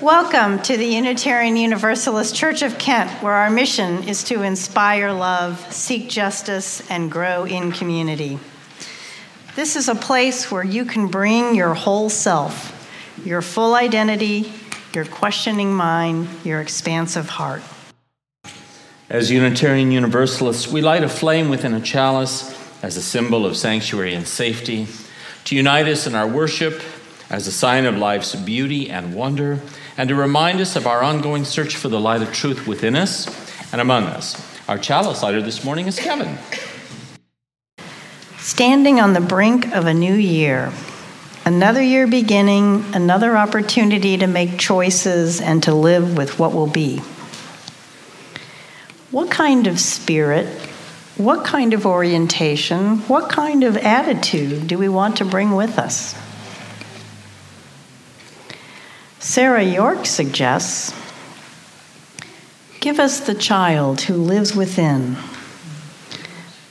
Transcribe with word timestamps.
Welcome 0.00 0.62
to 0.62 0.78
the 0.78 0.86
Unitarian 0.86 1.58
Universalist 1.58 2.34
Church 2.34 2.62
of 2.62 2.78
Kent, 2.78 3.10
where 3.22 3.34
our 3.34 3.50
mission 3.50 4.08
is 4.08 4.24
to 4.24 4.40
inspire 4.40 5.12
love, 5.12 5.60
seek 5.70 6.08
justice, 6.08 6.80
and 6.88 7.10
grow 7.10 7.44
in 7.44 7.70
community. 7.70 8.38
This 9.56 9.76
is 9.76 9.90
a 9.90 9.94
place 9.94 10.50
where 10.50 10.64
you 10.64 10.86
can 10.86 11.08
bring 11.08 11.54
your 11.54 11.74
whole 11.74 12.08
self, 12.08 12.90
your 13.26 13.42
full 13.42 13.74
identity, 13.74 14.50
your 14.94 15.04
questioning 15.04 15.74
mind, 15.74 16.30
your 16.44 16.62
expansive 16.62 17.28
heart. 17.28 17.60
As 19.10 19.30
Unitarian 19.30 19.92
Universalists, 19.92 20.66
we 20.66 20.80
light 20.80 21.04
a 21.04 21.10
flame 21.10 21.50
within 21.50 21.74
a 21.74 21.80
chalice 21.80 22.56
as 22.82 22.96
a 22.96 23.02
symbol 23.02 23.44
of 23.44 23.54
sanctuary 23.54 24.14
and 24.14 24.26
safety, 24.26 24.86
to 25.44 25.54
unite 25.54 25.88
us 25.88 26.06
in 26.06 26.14
our 26.14 26.26
worship 26.26 26.80
as 27.28 27.46
a 27.46 27.52
sign 27.52 27.84
of 27.84 27.98
life's 27.98 28.34
beauty 28.34 28.88
and 28.88 29.14
wonder 29.14 29.60
and 30.00 30.08
to 30.08 30.14
remind 30.14 30.62
us 30.62 30.76
of 30.76 30.86
our 30.86 31.02
ongoing 31.02 31.44
search 31.44 31.76
for 31.76 31.90
the 31.90 32.00
light 32.00 32.22
of 32.22 32.32
truth 32.32 32.66
within 32.66 32.96
us 32.96 33.28
and 33.70 33.82
among 33.82 34.04
us. 34.04 34.34
Our 34.66 34.78
chalice 34.78 35.22
lighter 35.22 35.42
this 35.42 35.62
morning 35.62 35.88
is 35.88 35.98
Kevin. 35.98 36.38
Standing 38.38 38.98
on 38.98 39.12
the 39.12 39.20
brink 39.20 39.66
of 39.76 39.84
a 39.84 39.92
new 39.92 40.14
year, 40.14 40.72
another 41.44 41.82
year 41.82 42.06
beginning, 42.06 42.82
another 42.94 43.36
opportunity 43.36 44.16
to 44.16 44.26
make 44.26 44.58
choices 44.58 45.38
and 45.38 45.62
to 45.64 45.74
live 45.74 46.16
with 46.16 46.38
what 46.38 46.54
will 46.54 46.66
be. 46.66 47.02
What 49.10 49.30
kind 49.30 49.66
of 49.66 49.78
spirit, 49.78 50.46
what 51.18 51.44
kind 51.44 51.74
of 51.74 51.84
orientation, 51.84 53.00
what 53.00 53.28
kind 53.28 53.64
of 53.64 53.76
attitude 53.76 54.66
do 54.66 54.78
we 54.78 54.88
want 54.88 55.18
to 55.18 55.26
bring 55.26 55.50
with 55.50 55.78
us? 55.78 56.14
Sarah 59.30 59.62
York 59.62 60.06
suggests 60.06 60.92
Give 62.80 62.98
us 62.98 63.20
the 63.20 63.34
child 63.36 64.00
who 64.00 64.16
lives 64.16 64.56
within. 64.56 65.16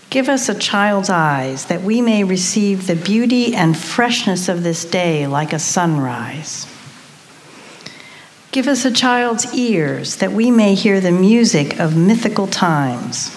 Give 0.10 0.28
us 0.28 0.50
a 0.50 0.60
child's 0.60 1.10
eyes 1.10 1.68
that 1.68 1.84
we 1.84 2.02
may 2.02 2.26
receive 2.26 2.86
the 2.86 2.98
beauty 2.98 3.56
and 3.56 3.78
freshness 3.78 4.50
of 4.50 4.62
this 4.62 4.84
day 4.84 5.26
like 5.26 5.54
a 5.54 5.58
sunrise. 5.58 6.68
Give 8.52 8.68
us 8.68 8.84
a 8.84 8.92
child's 8.92 9.54
ears 9.54 10.18
that 10.18 10.34
we 10.34 10.52
may 10.52 10.76
hear 10.76 11.00
the 11.00 11.14
music 11.14 11.80
of 11.80 11.96
mythical 11.96 12.48
times. 12.48 13.34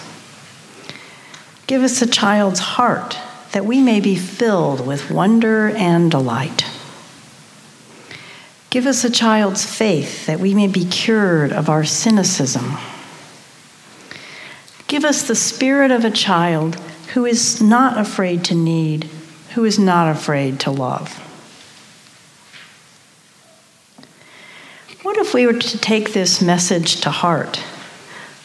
Give 1.69 1.85
us 1.85 2.03
a 2.03 2.09
child's 2.09 2.59
heart 2.59 3.17
that 3.53 3.65
we 3.65 3.81
may 3.81 4.01
be 4.01 4.17
filled 4.17 4.85
with 4.85 5.13
wonder 5.13 5.69
and 5.69 6.11
delight. 6.11 6.72
Give 8.73 8.87
us 8.87 9.05
a 9.05 9.11
child's 9.11 9.67
faith 9.67 10.25
that 10.25 10.41
we 10.41 10.55
may 10.55 10.67
be 10.67 10.87
cured 10.87 11.53
of 11.53 11.69
our 11.69 11.85
cynicism. 11.85 12.79
Give 14.89 15.05
us 15.05 15.29
the 15.29 15.35
spirit 15.35 15.91
of 15.91 16.07
a 16.07 16.11
child 16.11 16.77
who 17.13 17.27
is 17.27 17.61
not 17.61 17.99
afraid 17.99 18.47
to 18.47 18.55
need, 18.55 19.11
who 19.51 19.67
is 19.67 19.79
not 19.79 20.09
afraid 20.09 20.59
to 20.61 20.71
love. 20.71 21.19
What 25.03 25.19
if 25.19 25.35
we 25.35 25.47
were 25.47 25.53
to 25.53 25.79
take 25.79 26.15
this 26.15 26.41
message 26.41 27.03
to 27.03 27.11
heart, 27.11 27.63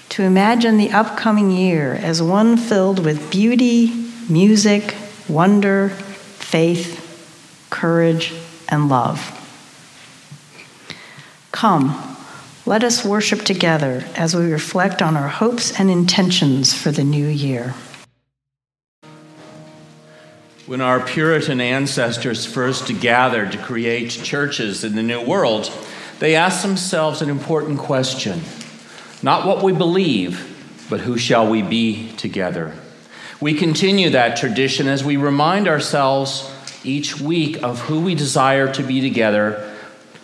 to 0.09 0.23
imagine 0.23 0.75
the 0.75 0.91
upcoming 0.91 1.51
year 1.51 1.93
as 1.93 2.21
one 2.21 2.57
filled 2.57 2.99
with 2.99 3.31
beauty, 3.31 4.11
music, 4.27 4.93
wonder, 5.29 5.87
faith, 5.87 7.65
courage, 7.69 8.33
and 8.67 8.89
love? 8.89 9.45
Come, 11.57 12.15
let 12.67 12.83
us 12.83 13.03
worship 13.03 13.41
together 13.41 14.05
as 14.15 14.35
we 14.35 14.51
reflect 14.51 15.01
on 15.01 15.17
our 15.17 15.27
hopes 15.27 15.79
and 15.79 15.89
intentions 15.89 16.71
for 16.71 16.91
the 16.91 17.03
new 17.03 17.25
year. 17.25 17.73
When 20.67 20.81
our 20.81 20.99
Puritan 20.99 21.59
ancestors 21.59 22.45
first 22.45 23.01
gathered 23.01 23.53
to 23.53 23.57
create 23.57 24.11
churches 24.11 24.83
in 24.83 24.95
the 24.95 25.01
New 25.01 25.25
World, 25.25 25.71
they 26.19 26.35
asked 26.35 26.61
themselves 26.61 27.23
an 27.23 27.29
important 27.31 27.79
question 27.79 28.41
not 29.23 29.47
what 29.47 29.63
we 29.63 29.73
believe, 29.73 30.85
but 30.91 30.99
who 30.99 31.17
shall 31.17 31.49
we 31.49 31.63
be 31.63 32.11
together? 32.17 32.75
We 33.41 33.55
continue 33.55 34.11
that 34.11 34.37
tradition 34.37 34.87
as 34.87 35.03
we 35.03 35.17
remind 35.17 35.67
ourselves 35.67 36.51
each 36.83 37.19
week 37.19 37.63
of 37.63 37.79
who 37.79 37.99
we 37.99 38.13
desire 38.13 38.71
to 38.73 38.83
be 38.83 39.01
together 39.01 39.66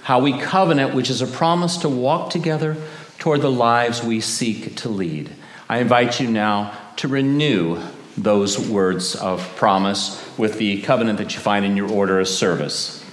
how 0.04 0.20
we 0.20 0.38
covenant, 0.38 0.94
which 0.94 1.10
is 1.10 1.22
a 1.22 1.28
promise 1.28 1.78
to 1.78 1.90
walk 1.90 2.30
together 2.30 2.78
toward 3.20 3.42
the 3.42 3.52
lives 3.52 4.04
we 4.04 4.20
seek 4.20 4.76
to 4.76 4.90
lead. 4.90 5.30
I 5.70 5.80
invite 5.80 6.20
you 6.20 6.30
now 6.30 6.78
to 6.98 7.08
renew 7.08 7.82
those 8.18 8.60
words 8.70 9.16
of 9.16 9.56
promise 9.56 10.22
with 10.38 10.58
the 10.58 10.82
covenant 10.82 11.18
that 11.20 11.34
you 11.34 11.40
find 11.40 11.66
in 11.66 11.78
your 11.78 11.90
order 11.90 12.20
of 12.20 12.28
service. 12.28 13.04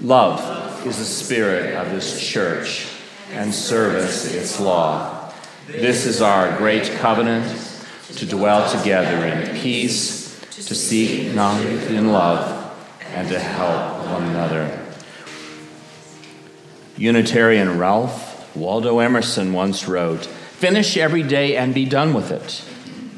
Love 0.00 0.86
is 0.86 0.98
the 0.98 1.04
spirit 1.04 1.74
of 1.74 1.90
this 1.90 2.20
church, 2.20 2.88
and 3.32 3.52
service 3.52 4.32
its 4.32 4.60
law. 4.60 5.32
This 5.66 6.06
is 6.06 6.20
our 6.22 6.56
great 6.58 6.84
covenant 6.98 7.46
to 8.16 8.26
dwell 8.26 8.70
together 8.70 9.26
in 9.26 9.56
peace, 9.56 10.38
to 10.50 10.74
seek 10.74 11.34
knowledge 11.34 11.90
in 11.90 12.12
love, 12.12 12.76
and 13.14 13.28
to 13.28 13.38
help 13.38 14.06
one 14.06 14.24
another. 14.24 14.81
Unitarian 16.96 17.78
Ralph 17.78 18.54
Waldo 18.54 18.98
Emerson 18.98 19.52
once 19.52 19.88
wrote 19.88 20.26
Finish 20.26 20.96
every 20.96 21.22
day 21.22 21.56
and 21.56 21.74
be 21.74 21.86
done 21.86 22.12
with 22.12 22.30
it. 22.30 22.62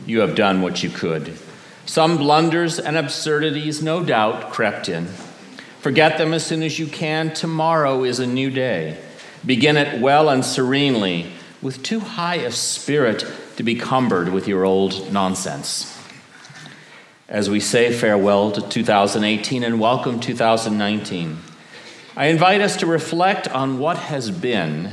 You 0.06 0.20
have 0.20 0.34
done 0.34 0.62
what 0.62 0.82
you 0.82 0.90
could. 0.90 1.36
Some 1.84 2.16
blunders 2.16 2.78
and 2.78 2.96
absurdities, 2.96 3.82
no 3.82 4.02
doubt, 4.04 4.52
crept 4.52 4.88
in. 4.88 5.06
Forget 5.80 6.18
them 6.18 6.32
as 6.32 6.46
soon 6.46 6.62
as 6.62 6.78
you 6.78 6.86
can. 6.86 7.34
Tomorrow 7.34 8.04
is 8.04 8.20
a 8.20 8.26
new 8.26 8.48
day. 8.48 8.98
Begin 9.44 9.76
it 9.76 10.00
well 10.00 10.30
and 10.30 10.44
serenely, 10.44 11.32
with 11.60 11.82
too 11.82 12.00
high 12.00 12.36
a 12.36 12.50
spirit 12.50 13.26
to 13.56 13.62
be 13.62 13.74
cumbered 13.74 14.30
with 14.30 14.48
your 14.48 14.64
old 14.64 15.12
nonsense. 15.12 15.90
As 17.28 17.50
we 17.50 17.60
say 17.60 17.92
farewell 17.92 18.52
to 18.52 18.66
2018 18.66 19.64
and 19.64 19.80
welcome 19.80 20.20
2019, 20.20 21.38
I 22.16 22.26
invite 22.26 22.60
us 22.60 22.76
to 22.76 22.86
reflect 22.86 23.48
on 23.48 23.80
what 23.80 23.96
has 23.96 24.30
been 24.30 24.92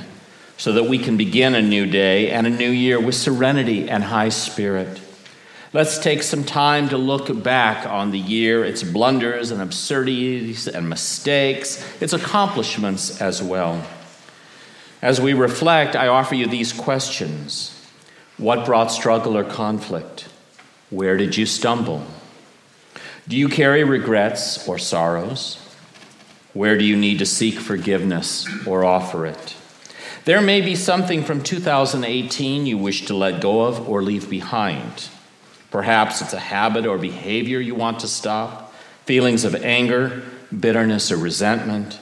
so 0.57 0.73
that 0.73 0.85
we 0.85 0.97
can 0.97 1.17
begin 1.17 1.53
a 1.53 1.61
new 1.61 1.85
day 1.85 2.31
and 2.31 2.47
a 2.47 2.49
new 2.49 2.71
year 2.71 2.99
with 2.99 3.13
serenity 3.13 3.87
and 3.87 4.05
high 4.05 4.29
spirit. 4.29 4.99
Let's 5.71 5.99
take 5.99 6.23
some 6.23 6.43
time 6.43 6.89
to 6.89 6.97
look 6.97 7.43
back 7.43 7.85
on 7.85 8.09
the 8.09 8.19
year, 8.19 8.65
its 8.65 8.81
blunders 8.81 9.51
and 9.51 9.61
absurdities 9.61 10.67
and 10.67 10.89
mistakes, 10.89 12.01
its 12.01 12.11
accomplishments 12.11 13.21
as 13.21 13.41
well. 13.41 13.85
As 14.99 15.21
we 15.21 15.33
reflect, 15.33 15.95
I 15.95 16.07
offer 16.07 16.33
you 16.33 16.47
these 16.47 16.73
questions 16.73 17.77
What 18.37 18.65
brought 18.65 18.91
struggle 18.91 19.37
or 19.37 19.43
conflict? 19.43 20.27
Where 20.89 21.17
did 21.17 21.37
you 21.37 21.45
stumble? 21.45 22.03
Do 23.27 23.37
you 23.37 23.47
carry 23.47 23.83
regrets 23.83 24.67
or 24.67 24.79
sorrows? 24.79 25.60
Where 26.53 26.77
do 26.77 26.83
you 26.83 26.97
need 26.97 27.19
to 27.19 27.25
seek 27.25 27.59
forgiveness 27.59 28.47
or 28.67 28.83
offer 28.83 29.25
it? 29.25 29.55
There 30.25 30.41
may 30.41 30.61
be 30.61 30.75
something 30.75 31.23
from 31.23 31.41
2018 31.41 32.65
you 32.65 32.77
wish 32.77 33.05
to 33.05 33.15
let 33.15 33.41
go 33.41 33.61
of 33.61 33.87
or 33.87 34.03
leave 34.03 34.29
behind. 34.29 35.09
Perhaps 35.71 36.21
it's 36.21 36.33
a 36.33 36.39
habit 36.39 36.85
or 36.85 36.97
behavior 36.97 37.59
you 37.59 37.73
want 37.73 38.01
to 38.01 38.07
stop, 38.07 38.73
feelings 39.05 39.45
of 39.45 39.55
anger, 39.55 40.21
bitterness, 40.57 41.11
or 41.11 41.17
resentment, 41.17 41.99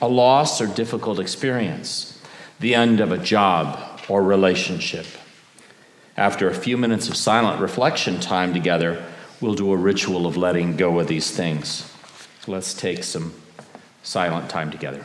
a 0.00 0.08
loss 0.08 0.60
or 0.60 0.66
difficult 0.66 1.20
experience, 1.20 2.18
the 2.58 2.74
end 2.74 3.00
of 3.00 3.12
a 3.12 3.18
job 3.18 4.00
or 4.08 4.22
relationship. 4.22 5.06
After 6.16 6.48
a 6.48 6.54
few 6.54 6.76
minutes 6.76 7.08
of 7.08 7.16
silent 7.16 7.60
reflection 7.60 8.18
time 8.18 8.54
together, 8.54 9.04
we'll 9.40 9.54
do 9.54 9.72
a 9.72 9.76
ritual 9.76 10.26
of 10.26 10.36
letting 10.36 10.76
go 10.76 10.98
of 10.98 11.06
these 11.06 11.30
things. 11.30 11.92
Let's 12.46 12.74
take 12.74 13.04
some 13.04 13.34
silent 14.02 14.48
time 14.50 14.70
together. 14.70 15.04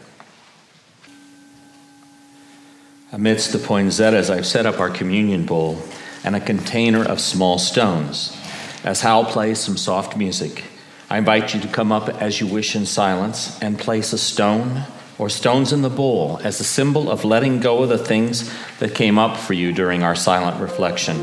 Amidst 3.12 3.54
the 3.54 3.60
poinsettias, 3.60 4.30
I've 4.30 4.46
set 4.46 4.66
up 4.66 4.80
our 4.80 4.90
communion 4.90 5.46
bowl 5.46 5.82
and 6.24 6.36
a 6.36 6.40
container 6.40 7.04
of 7.04 7.22
small 7.22 7.58
stones. 7.58 8.36
As 8.84 9.02
Hal 9.02 9.26
plays 9.26 9.60
some 9.60 9.78
soft 9.78 10.18
music, 10.18 10.64
I 11.10 11.20
invite 11.20 11.54
you 11.54 11.62
to 11.62 11.68
come 11.68 11.92
up 11.92 12.10
as 12.22 12.42
you 12.42 12.48
wish 12.48 12.76
in 12.76 12.86
silence 12.86 13.62
and 13.62 13.80
place 13.80 14.12
a 14.12 14.18
stone 14.18 14.86
or 15.18 15.30
stones 15.30 15.72
in 15.72 15.82
the 15.82 15.90
bowl 15.90 16.40
as 16.44 16.60
a 16.60 16.64
symbol 16.64 17.10
of 17.10 17.24
letting 17.24 17.60
go 17.60 17.84
of 17.84 17.90
the 17.90 17.98
things 17.98 18.52
that 18.80 18.96
came 18.96 19.18
up 19.18 19.38
for 19.38 19.54
you 19.54 19.72
during 19.72 20.04
our 20.04 20.16
silent 20.16 20.60
reflection. 20.60 21.16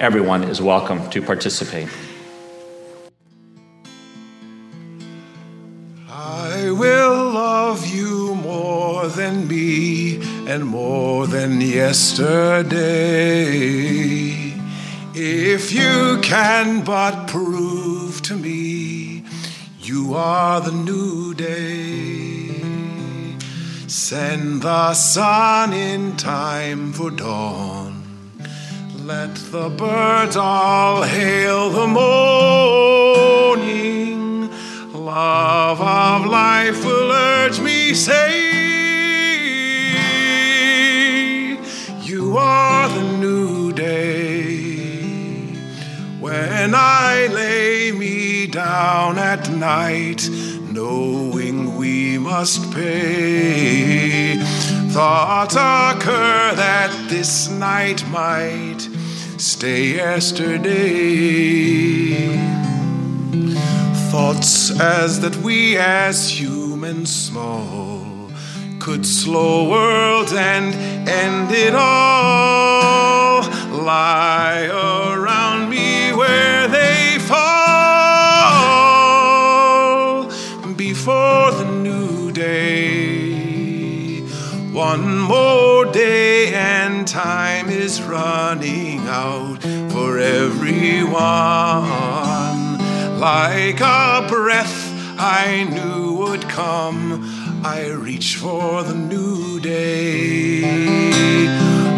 Everyone 0.00 0.42
is 0.44 0.60
welcome 0.60 1.08
to 1.10 1.20
participate. 1.22 1.88
Me 9.48 10.20
and 10.46 10.64
more 10.64 11.26
than 11.26 11.60
yesterday. 11.60 12.80
If 15.14 15.72
you 15.72 16.18
can 16.22 16.82
but 16.84 17.26
prove 17.26 18.22
to 18.22 18.34
me 18.36 19.24
you 19.80 20.14
are 20.14 20.60
the 20.60 20.72
new 20.72 21.34
day, 21.34 22.50
send 23.88 24.62
the 24.62 24.94
sun 24.94 25.72
in 25.72 26.16
time 26.16 26.92
for 26.92 27.10
dawn. 27.10 28.04
Let 29.04 29.34
the 29.34 29.68
birds 29.68 30.36
all 30.36 31.02
hail 31.02 31.70
the 31.70 31.86
morning. 31.88 33.30
Love 34.92 35.80
of 35.80 36.26
life 36.26 36.84
will 36.84 37.10
urge 37.10 37.58
me, 37.58 37.94
say, 37.94 38.49
You 42.30 42.36
are 42.36 42.88
the 42.88 43.02
new 43.18 43.72
day. 43.72 44.76
When 46.20 46.76
I 46.76 47.26
lay 47.26 47.90
me 47.90 48.46
down 48.46 49.18
at 49.18 49.50
night, 49.50 50.28
knowing 50.70 51.76
we 51.76 52.18
must 52.18 52.72
pay, 52.72 54.36
thoughts 54.92 55.56
occur 55.56 56.54
that 56.54 56.92
this 57.08 57.50
night 57.50 58.08
might 58.10 58.78
stay 59.36 59.96
yesterday. 59.96 60.76
Thoughts 64.12 64.70
as 64.80 65.18
that 65.22 65.34
we 65.38 65.76
as 65.76 66.30
humans 66.40 67.12
small 67.12 67.89
could 68.80 69.04
slow 69.04 69.68
worlds 69.68 70.32
and 70.32 70.74
end 71.06 71.52
it 71.52 71.74
all 71.74 73.42
lie 73.70 74.66
around 74.72 75.68
me 75.68 76.12
where 76.14 76.66
they 76.66 77.18
fall 77.18 77.40
before 80.76 81.52
the 81.52 81.66
new 81.82 82.32
day. 82.32 84.20
One 84.72 85.18
more 85.18 85.84
day 85.84 86.54
and 86.54 87.06
time 87.06 87.68
is 87.68 88.00
running 88.02 89.00
out 89.00 89.62
for 89.92 90.18
everyone. 90.18 91.10
Like 93.20 93.80
a 93.82 94.26
breath 94.26 94.90
I 95.18 95.64
knew 95.64 96.14
would 96.14 96.48
come, 96.48 97.39
reach 98.20 98.36
for 98.36 98.82
the 98.82 98.94
new 98.94 99.58
day. 99.60 100.60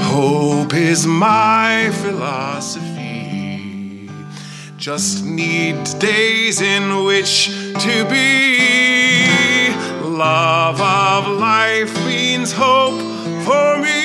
Hope 0.02 0.72
is 0.72 1.04
my 1.04 1.90
philosophy. 1.94 4.08
Just 4.76 5.24
need 5.24 5.82
days 5.98 6.60
in 6.60 7.04
which 7.04 7.48
to 7.84 8.04
be. 8.08 9.70
Love 10.00 10.80
of 10.80 11.26
life 11.40 11.92
means 12.06 12.52
hope 12.52 13.00
for 13.44 13.78
me. 13.82 14.00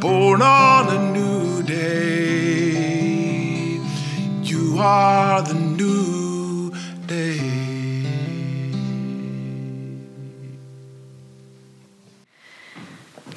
Born 0.00 0.42
on 0.42 0.88
a 0.88 1.12
new 1.12 1.62
day. 1.62 3.78
You 4.42 4.78
are 4.80 5.40
the 5.42 5.71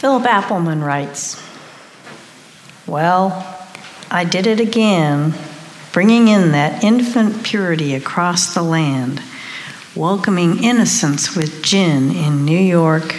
Philip 0.05 0.25
Appleman 0.25 0.85
writes 0.85 1.41
Well, 2.85 3.57
I 4.11 4.23
did 4.23 4.45
it 4.45 4.59
again, 4.59 5.33
bringing 5.93 6.27
in 6.27 6.51
that 6.51 6.83
infant 6.83 7.43
purity 7.43 7.95
across 7.95 8.53
the 8.53 8.61
land, 8.61 9.19
welcoming 9.95 10.63
innocence 10.63 11.35
with 11.35 11.63
gin 11.63 12.11
in 12.11 12.45
New 12.45 12.59
York, 12.59 13.15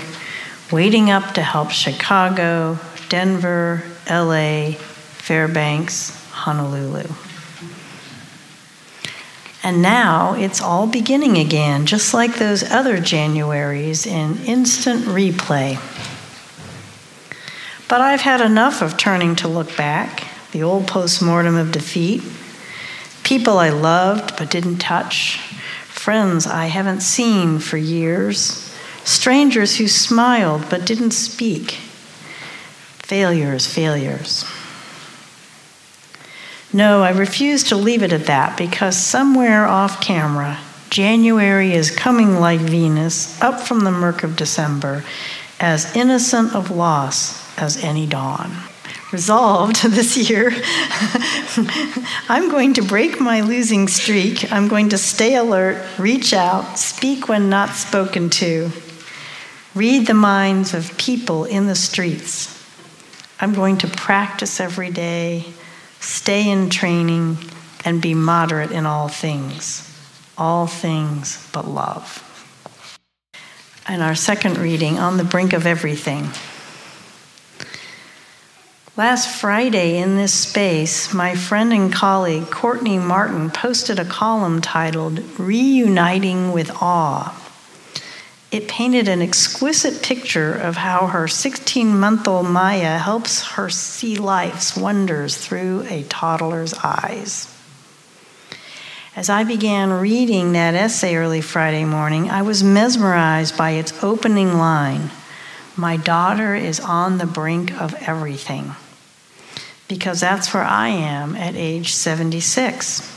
waiting 0.71 1.11
up 1.11 1.35
to 1.35 1.43
help 1.43 1.73
Chicago, 1.73 2.79
Denver, 3.09 3.83
LA, 4.09 4.71
Fairbanks, 4.75 6.11
Honolulu. 6.31 7.09
And 9.65 9.83
now 9.83 10.35
it's 10.35 10.61
all 10.61 10.87
beginning 10.87 11.37
again, 11.37 11.85
just 11.85 12.15
like 12.15 12.37
those 12.37 12.63
other 12.63 12.99
Januaries 12.99 14.07
in 14.07 14.39
instant 14.45 15.07
replay. 15.07 15.81
But 17.89 18.01
I've 18.01 18.23
had 18.23 18.41
enough 18.41 18.83
of 18.83 18.97
turning 18.97 19.37
to 19.37 19.49
look 19.49 19.77
back, 19.77 20.27
the 20.51 20.65
old 20.65 20.89
postmortem 20.89 21.55
of 21.55 21.71
defeat, 21.71 22.23
people 23.23 23.59
I 23.59 23.71
loved 23.71 24.37
but 24.37 24.51
didn't 24.51 24.79
touch, 24.79 25.39
friends 25.85 26.49
I 26.49 26.67
haven't 26.67 27.01
seen 27.03 27.61
for 27.61 27.77
years, 27.77 28.75
strangers 29.05 29.77
who 29.77 29.87
smiled 29.87 30.65
but 30.69 30.85
didn't 30.85 31.13
speak. 31.13 31.73
Failures, 32.99 33.69
failures. 33.69 34.45
No, 36.73 37.05
I 37.05 37.11
refuse 37.11 37.63
to 37.65 37.77
leave 37.77 38.03
it 38.03 38.13
at 38.13 38.27
that 38.27 38.59
because 38.59 38.97
somewhere 38.97 39.65
off 39.65 40.01
camera, 40.01 40.59
January 40.91 41.73
is 41.73 41.93
coming 41.93 42.41
like 42.41 42.59
Venus 42.59 43.41
up 43.41 43.61
from 43.61 43.81
the 43.81 43.93
murk 43.93 44.25
of 44.25 44.35
December, 44.35 45.05
as 45.61 45.95
innocent 45.95 46.53
of 46.53 46.73
loss 46.73 47.46
as 47.57 47.83
any 47.83 48.07
dawn. 48.07 48.53
Resolved 49.13 49.83
this 49.89 50.17
year, 50.17 50.51
I'm 52.29 52.51
going 52.51 52.75
to 52.75 52.83
break 52.83 53.21
my 53.21 53.41
losing 53.41 53.89
streak. 53.89 54.53
I'm 54.53 54.69
going 54.69 54.91
to 54.91 54.99
stay 54.99 55.37
alert, 55.37 55.85
reach 55.99 56.33
out, 56.33 56.79
speak 56.79 57.29
when 57.29 57.49
not 57.49 57.71
spoken 57.71 58.31
to, 58.31 58.71
read 59.75 60.07
the 60.07 60.15
minds 60.15 60.75
of 60.75 60.97
people 60.99 61.45
in 61.45 61.67
the 61.67 61.77
streets. 61.77 62.53
I'm 63.39 63.53
going 63.53 63.79
to 63.79 63.87
practice 63.87 64.61
every 64.61 64.91
day, 64.91 65.45
stay 66.01 66.49
in 66.49 66.71
training, 66.71 67.37
and 67.85 68.03
be 68.03 68.15
moderate 68.15 68.73
in 68.73 68.85
all 68.85 69.09
things. 69.09 69.83
All 70.37 70.67
things 70.67 71.49
but 71.53 71.67
love. 71.69 72.23
And 73.87 74.03
our 74.03 74.17
second 74.17 74.59
reading, 74.59 74.99
On 74.99 75.17
the 75.17 75.25
Brink 75.25 75.53
of 75.53 75.67
Everything. 75.67 76.29
Last 78.97 79.29
Friday 79.29 79.99
in 79.99 80.17
this 80.17 80.33
space, 80.33 81.13
my 81.13 81.35
friend 81.35 81.71
and 81.71 81.93
colleague 81.93 82.51
Courtney 82.51 82.99
Martin 82.99 83.51
posted 83.51 83.99
a 83.99 84.07
column 84.07 84.63
titled 84.63 85.39
Reuniting 85.39 86.51
with 86.51 86.71
Awe. 86.81 87.39
It 88.51 88.69
painted 88.69 89.07
an 89.07 89.21
exquisite 89.21 90.03
picture 90.03 90.55
of 90.55 90.77
how 90.77 91.09
her 91.09 91.29
16 91.29 92.01
month 92.01 92.27
old 92.27 92.47
Maya 92.47 92.97
helps 92.97 93.47
her 93.49 93.69
see 93.69 94.17
life's 94.17 94.75
wonders 94.75 95.37
through 95.37 95.85
a 95.91 96.05
toddler's 96.05 96.73
eyes. 96.83 97.55
As 99.15 99.29
I 99.29 99.45
began 99.45 99.93
reading 99.93 100.53
that 100.53 100.75
essay 100.75 101.17
early 101.17 101.43
Friday 101.43 101.85
morning, 101.85 102.31
I 102.31 102.41
was 102.41 102.65
mesmerized 102.65 103.59
by 103.59 103.73
its 103.73 104.03
opening 104.03 104.55
line 104.55 105.11
My 105.77 105.99
daughter 105.99 106.55
is 106.55 106.81
on 106.81 107.19
the 107.19 107.27
brink 107.27 107.79
of 107.79 107.93
everything 107.97 108.75
because 109.89 110.21
that's 110.21 110.53
where 110.53 110.65
I 110.65 110.89
am 110.89 111.37
at 111.37 111.55
age 111.55 111.93
76. 111.93 113.13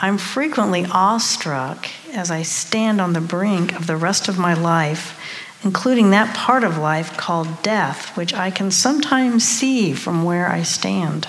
I'm 0.00 0.18
frequently 0.18 0.84
awestruck 0.90 1.88
as 2.12 2.30
I 2.30 2.42
stand 2.42 3.00
on 3.00 3.12
the 3.12 3.20
brink 3.20 3.74
of 3.74 3.86
the 3.86 3.96
rest 3.96 4.28
of 4.28 4.38
my 4.38 4.54
life, 4.54 5.18
including 5.64 6.10
that 6.10 6.36
part 6.36 6.64
of 6.64 6.76
life 6.76 7.16
called 7.16 7.62
death, 7.62 8.16
which 8.16 8.34
I 8.34 8.50
can 8.50 8.70
sometimes 8.70 9.44
see 9.44 9.92
from 9.92 10.24
where 10.24 10.48
I 10.48 10.62
stand. 10.62 11.26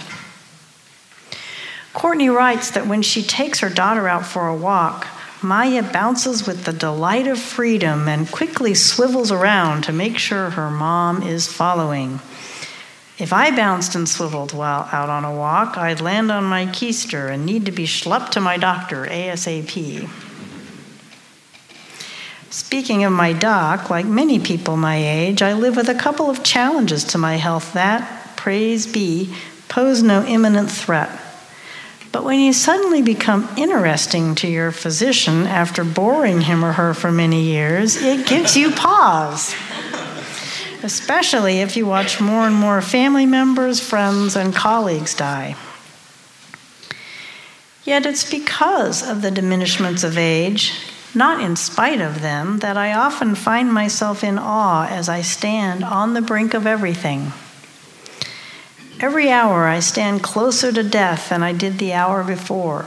Courtney 1.93 2.29
writes 2.29 2.71
that 2.71 2.87
when 2.87 3.01
she 3.01 3.23
takes 3.23 3.61
her 3.61 3.69
daughter 3.69 4.07
out 4.07 4.25
for 4.25 4.47
a 4.47 4.55
walk, 4.55 5.07
Maya 5.41 5.83
bounces 5.83 6.45
with 6.45 6.65
the 6.65 6.73
delight 6.73 7.27
of 7.27 7.39
freedom 7.39 8.07
and 8.07 8.29
quickly 8.29 8.73
swivels 8.73 9.31
around 9.31 9.83
to 9.83 9.93
make 9.93 10.17
sure 10.17 10.49
her 10.49 10.69
mom 10.69 11.23
is 11.23 11.47
following. 11.47 12.19
If 13.17 13.31
I 13.31 13.55
bounced 13.55 13.95
and 13.95 14.09
swiveled 14.09 14.53
while 14.53 14.89
out 14.91 15.09
on 15.09 15.23
a 15.23 15.33
walk, 15.33 15.77
I'd 15.77 16.01
land 16.01 16.31
on 16.31 16.43
my 16.43 16.65
keister 16.65 17.31
and 17.31 17.45
need 17.45 17.65
to 17.65 17.71
be 17.71 17.85
schlepped 17.85 18.31
to 18.31 18.41
my 18.41 18.57
doctor 18.57 19.05
ASAP. 19.05 20.09
Speaking 22.49 23.05
of 23.05 23.13
my 23.13 23.31
doc, 23.31 23.89
like 23.89 24.05
many 24.05 24.39
people 24.39 24.75
my 24.75 24.97
age, 24.97 25.41
I 25.41 25.53
live 25.53 25.77
with 25.77 25.87
a 25.87 25.95
couple 25.95 26.29
of 26.29 26.43
challenges 26.43 27.05
to 27.05 27.17
my 27.17 27.35
health 27.35 27.73
that, 27.73 28.35
praise 28.35 28.85
be, 28.85 29.33
pose 29.69 30.03
no 30.03 30.25
imminent 30.25 30.69
threat. 30.69 31.09
But 32.11 32.23
when 32.23 32.39
you 32.39 32.53
suddenly 32.53 33.01
become 33.01 33.49
interesting 33.57 34.35
to 34.35 34.47
your 34.47 34.71
physician 34.71 35.47
after 35.47 35.83
boring 35.83 36.41
him 36.41 36.63
or 36.63 36.71
her 36.73 36.93
for 36.93 37.11
many 37.11 37.43
years, 37.43 37.97
it 37.97 38.27
gives 38.27 38.55
you 38.55 38.71
pause. 38.71 39.53
Especially 40.85 41.61
if 41.61 41.75
you 41.75 41.83
watch 41.87 42.21
more 42.21 42.45
and 42.45 42.55
more 42.55 42.79
family 42.79 43.25
members, 43.25 43.79
friends, 43.79 44.35
and 44.35 44.53
colleagues 44.53 45.15
die. 45.15 45.55
Yet 47.83 48.05
it's 48.05 48.29
because 48.29 49.01
of 49.01 49.23
the 49.23 49.31
diminishments 49.31 50.03
of 50.03 50.15
age, 50.15 50.73
not 51.15 51.41
in 51.41 51.55
spite 51.55 52.01
of 52.01 52.21
them, 52.21 52.59
that 52.59 52.77
I 52.77 52.93
often 52.93 53.33
find 53.33 53.73
myself 53.73 54.23
in 54.23 54.37
awe 54.37 54.85
as 54.87 55.09
I 55.09 55.21
stand 55.21 55.83
on 55.83 56.13
the 56.13 56.21
brink 56.21 56.53
of 56.53 56.67
everything. 56.67 57.33
Every 58.99 59.31
hour 59.31 59.65
I 59.65 59.79
stand 59.79 60.21
closer 60.21 60.71
to 60.71 60.83
death 60.83 61.29
than 61.29 61.41
I 61.41 61.51
did 61.51 61.79
the 61.79 61.93
hour 61.93 62.23
before. 62.23 62.85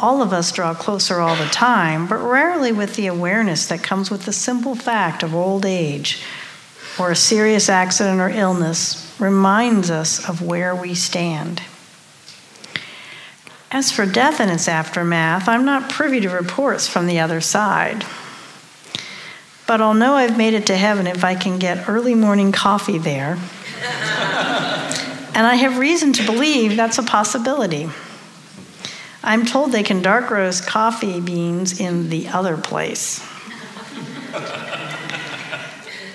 All 0.00 0.22
of 0.22 0.32
us 0.32 0.50
draw 0.50 0.74
closer 0.74 1.20
all 1.20 1.36
the 1.36 1.46
time, 1.46 2.08
but 2.08 2.16
rarely 2.16 2.72
with 2.72 2.96
the 2.96 3.06
awareness 3.06 3.68
that 3.68 3.84
comes 3.84 4.10
with 4.10 4.24
the 4.24 4.32
simple 4.32 4.74
fact 4.74 5.22
of 5.22 5.36
old 5.36 5.64
age 5.64 6.24
or 7.00 7.10
a 7.10 7.16
serious 7.16 7.68
accident 7.68 8.20
or 8.20 8.28
illness 8.28 9.16
reminds 9.18 9.90
us 9.90 10.28
of 10.28 10.42
where 10.42 10.74
we 10.74 10.94
stand. 10.94 11.62
As 13.72 13.90
for 13.90 14.04
death 14.04 14.40
and 14.40 14.50
its 14.50 14.68
aftermath, 14.68 15.48
I'm 15.48 15.64
not 15.64 15.90
privy 15.90 16.20
to 16.20 16.28
reports 16.28 16.86
from 16.86 17.06
the 17.06 17.20
other 17.20 17.40
side. 17.40 18.04
But 19.66 19.80
I'll 19.80 19.94
know 19.94 20.14
I've 20.14 20.36
made 20.36 20.54
it 20.54 20.66
to 20.66 20.76
heaven 20.76 21.06
if 21.06 21.24
I 21.24 21.34
can 21.34 21.58
get 21.58 21.88
early 21.88 22.14
morning 22.14 22.52
coffee 22.52 22.98
there 22.98 23.38
and 25.34 25.46
I 25.46 25.54
have 25.54 25.78
reason 25.78 26.12
to 26.14 26.26
believe 26.26 26.76
that's 26.76 26.98
a 26.98 27.02
possibility. 27.02 27.88
I'm 29.22 29.46
told 29.46 29.72
they 29.72 29.82
can 29.82 30.02
dark 30.02 30.30
roast 30.30 30.66
coffee 30.66 31.20
beans 31.20 31.80
in 31.80 32.10
the 32.10 32.28
other 32.28 32.56
place. 32.56 33.26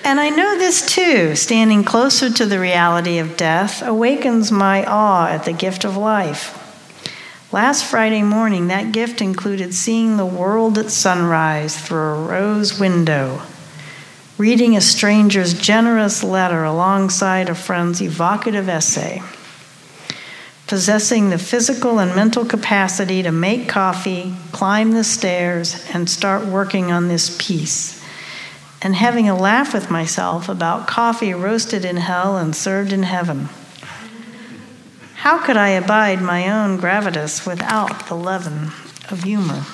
And 0.06 0.20
I 0.20 0.30
know 0.30 0.56
this 0.56 0.86
too, 0.94 1.34
standing 1.34 1.82
closer 1.82 2.30
to 2.30 2.46
the 2.46 2.60
reality 2.60 3.18
of 3.18 3.36
death 3.36 3.82
awakens 3.82 4.52
my 4.52 4.84
awe 4.84 5.26
at 5.28 5.44
the 5.44 5.52
gift 5.52 5.84
of 5.84 5.96
life. 5.96 6.62
Last 7.52 7.84
Friday 7.84 8.22
morning, 8.22 8.68
that 8.68 8.92
gift 8.92 9.20
included 9.20 9.74
seeing 9.74 10.16
the 10.16 10.24
world 10.24 10.78
at 10.78 10.90
sunrise 10.90 11.76
through 11.76 11.98
a 11.98 12.26
rose 12.26 12.78
window 12.78 13.42
reading 14.38 14.76
a 14.76 14.80
stranger's 14.80 15.54
generous 15.54 16.22
letter 16.22 16.62
alongside 16.62 17.48
a 17.48 17.54
friend's 17.54 18.02
evocative 18.02 18.68
essay, 18.68 19.22
possessing 20.66 21.30
the 21.30 21.38
physical 21.38 21.98
and 21.98 22.14
mental 22.14 22.44
capacity 22.44 23.22
to 23.22 23.32
make 23.32 23.68
coffee, 23.68 24.34
climb 24.52 24.92
the 24.92 25.04
stairs, 25.04 25.88
and 25.92 26.10
start 26.10 26.44
working 26.44 26.92
on 26.92 27.08
this 27.08 27.34
piece, 27.38 28.05
and 28.86 28.94
having 28.94 29.28
a 29.28 29.34
laugh 29.34 29.74
with 29.74 29.90
myself 29.90 30.48
about 30.48 30.86
coffee 30.86 31.34
roasted 31.34 31.84
in 31.84 31.96
hell 31.96 32.36
and 32.36 32.54
served 32.54 32.92
in 32.92 33.02
heaven. 33.02 33.48
How 35.16 35.44
could 35.44 35.56
I 35.56 35.70
abide 35.70 36.22
my 36.22 36.48
own 36.48 36.78
gravitas 36.78 37.44
without 37.44 38.06
the 38.06 38.14
leaven 38.14 38.70
of 39.10 39.24
humor? 39.24 39.64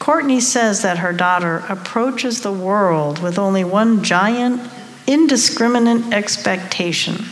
Courtney 0.00 0.40
says 0.40 0.82
that 0.82 0.98
her 0.98 1.12
daughter 1.12 1.62
approaches 1.68 2.40
the 2.40 2.50
world 2.50 3.20
with 3.20 3.38
only 3.38 3.62
one 3.62 4.02
giant, 4.02 4.60
indiscriminate 5.06 6.12
expectation 6.12 7.26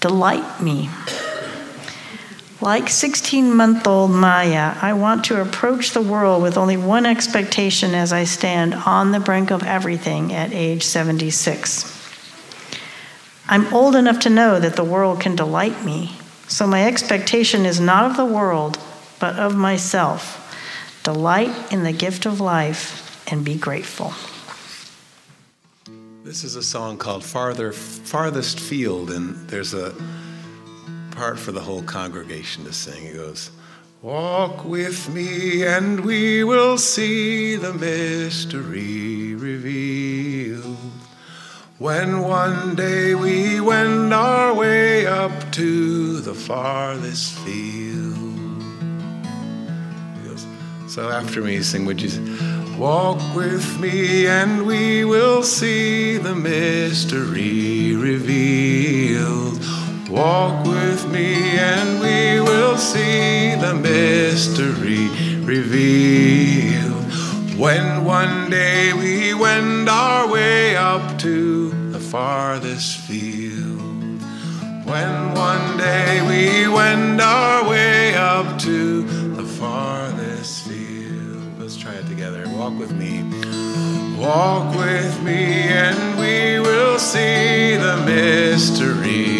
delight 0.00 0.60
me. 0.60 0.90
Like 2.60 2.88
16 2.88 3.54
month 3.54 3.86
old 3.86 4.10
Maya, 4.10 4.76
I 4.82 4.92
want 4.92 5.24
to 5.24 5.40
approach 5.40 5.92
the 5.92 6.02
world 6.02 6.42
with 6.42 6.58
only 6.58 6.76
one 6.76 7.06
expectation 7.06 7.94
as 7.94 8.12
I 8.12 8.24
stand 8.24 8.74
on 8.74 9.12
the 9.12 9.20
brink 9.20 9.50
of 9.50 9.62
everything 9.62 10.32
at 10.32 10.52
age 10.52 10.82
76. 10.82 11.96
I'm 13.48 13.72
old 13.72 13.96
enough 13.96 14.20
to 14.20 14.30
know 14.30 14.60
that 14.60 14.76
the 14.76 14.84
world 14.84 15.20
can 15.20 15.34
delight 15.34 15.84
me, 15.84 16.12
so 16.48 16.66
my 16.66 16.86
expectation 16.86 17.64
is 17.64 17.80
not 17.80 18.10
of 18.10 18.16
the 18.16 18.26
world, 18.26 18.78
but 19.18 19.36
of 19.38 19.56
myself 19.56 20.40
Delight 21.02 21.72
in 21.72 21.82
the 21.82 21.92
gift 21.92 22.26
of 22.26 22.40
life 22.40 23.26
and 23.32 23.42
be 23.42 23.56
grateful. 23.56 24.12
This 26.24 26.44
is 26.44 26.56
a 26.56 26.62
song 26.62 26.98
called 26.98 27.24
Farther 27.24 27.72
Farthest 27.72 28.60
Field 28.60 29.10
and 29.10 29.48
there's 29.48 29.72
a 29.72 29.94
part 31.20 31.38
for 31.38 31.52
the 31.52 31.60
whole 31.60 31.82
congregation 31.82 32.64
to 32.64 32.72
sing. 32.72 33.04
It 33.04 33.12
goes, 33.12 33.50
Walk 34.00 34.64
with 34.64 35.12
me 35.12 35.66
and 35.66 36.00
we 36.00 36.44
will 36.44 36.78
see 36.78 37.56
the 37.56 37.74
mystery 37.74 39.34
revealed. 39.34 40.78
When 41.76 42.22
one 42.22 42.74
day 42.74 43.14
we 43.14 43.60
wend 43.60 44.14
our 44.14 44.54
way 44.54 45.06
up 45.06 45.52
to 45.52 46.20
the 46.20 46.32
farthest 46.32 47.38
field. 47.40 48.62
So 50.88 51.10
after 51.10 51.42
me, 51.42 51.60
sing, 51.60 51.84
would 51.84 52.00
you 52.00 52.12
walk 52.78 53.20
with 53.36 53.78
me 53.78 54.26
and 54.26 54.66
we 54.66 55.04
will 55.04 55.42
see 55.42 56.16
the 56.16 56.34
mystery 56.34 57.94
revealed. 57.94 59.79
Walk 60.10 60.66
with 60.66 61.08
me 61.10 61.34
and 61.58 62.00
we 62.00 62.40
will 62.40 62.76
see 62.76 63.54
the 63.54 63.74
mystery 63.74 65.08
revealed. 65.44 67.12
When 67.56 68.04
one 68.04 68.50
day 68.50 68.92
we 68.92 69.34
wend 69.34 69.88
our 69.88 70.28
way 70.28 70.76
up 70.76 71.18
to 71.20 71.70
the 71.92 72.00
farthest 72.00 72.98
field. 72.98 73.80
When 74.84 75.34
one 75.34 75.76
day 75.76 76.20
we 76.28 76.68
wend 76.68 77.20
our 77.20 77.68
way 77.68 78.14
up 78.16 78.58
to 78.60 79.02
the 79.34 79.44
farthest 79.44 80.64
field 80.64 80.80
Let's 81.70 81.76
try 81.76 81.94
it 81.94 82.08
together. 82.08 82.42
Walk 82.48 82.76
with 82.76 82.90
me. 82.90 83.22
Walk 84.18 84.74
with 84.74 85.22
me, 85.22 85.68
and 85.68 86.18
we 86.18 86.58
will 86.58 86.98
see 86.98 87.76
the 87.76 88.02
mystery 88.04 89.39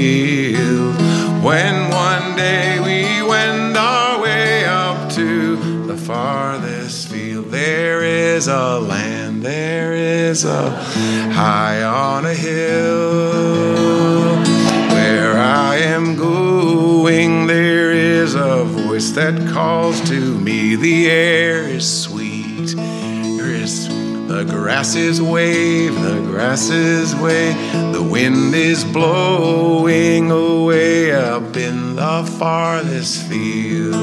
When 0.00 1.90
one 1.90 2.34
day 2.34 2.80
we 2.80 3.22
wend 3.28 3.76
our 3.76 4.22
way 4.22 4.64
up 4.64 5.10
to 5.12 5.86
the 5.86 5.96
farthest 5.96 7.08
field, 7.08 7.50
there 7.50 8.02
is 8.02 8.48
a 8.48 8.78
land, 8.78 9.42
there 9.42 9.92
is 9.92 10.46
a 10.46 10.70
high 10.70 11.82
on 11.82 12.24
a 12.24 12.32
hill 12.32 13.22
where 14.94 15.36
I 15.36 15.76
am 15.76 16.16
going. 16.16 17.46
There 17.46 17.92
is 17.92 18.34
a 18.34 18.64
voice 18.64 19.10
that 19.10 19.52
calls 19.52 20.00
to 20.08 20.38
me. 20.40 20.76
The 20.76 21.10
air 21.10 21.68
is 21.68 22.02
sweet. 22.04 22.74
The 24.30 24.44
grasses 24.44 25.20
wave, 25.20 26.00
the 26.00 26.22
grasses 26.22 27.14
wave. 27.16 27.54
The 27.92 28.02
wind 28.02 28.54
is 28.54 28.84
blowing 28.84 29.79
the 32.22 32.30
farthest 32.32 33.22
field. 33.28 33.94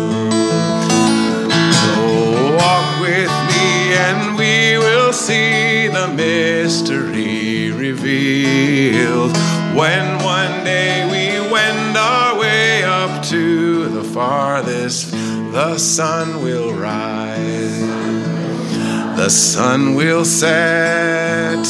So 1.82 2.56
walk 2.58 3.00
with 3.00 3.34
me 3.50 3.94
and 4.06 4.36
we 4.36 4.80
will 4.80 5.14
see 5.14 5.88
the 5.88 6.08
mystery 6.08 7.72
revealed. 7.72 9.38
When 9.76 10.24
one 10.24 10.64
day 10.64 11.06
we 11.14 11.52
wend 11.52 11.96
our 11.96 12.40
way 12.40 12.84
up 12.84 13.24
to 13.26 13.88
the 13.90 14.04
farthest, 14.04 15.12
the 15.12 15.78
sun 15.78 16.42
will 16.42 16.74
rise, 16.74 17.80
the 19.16 19.30
sun 19.30 19.94
will 19.94 20.26
set 20.26 21.68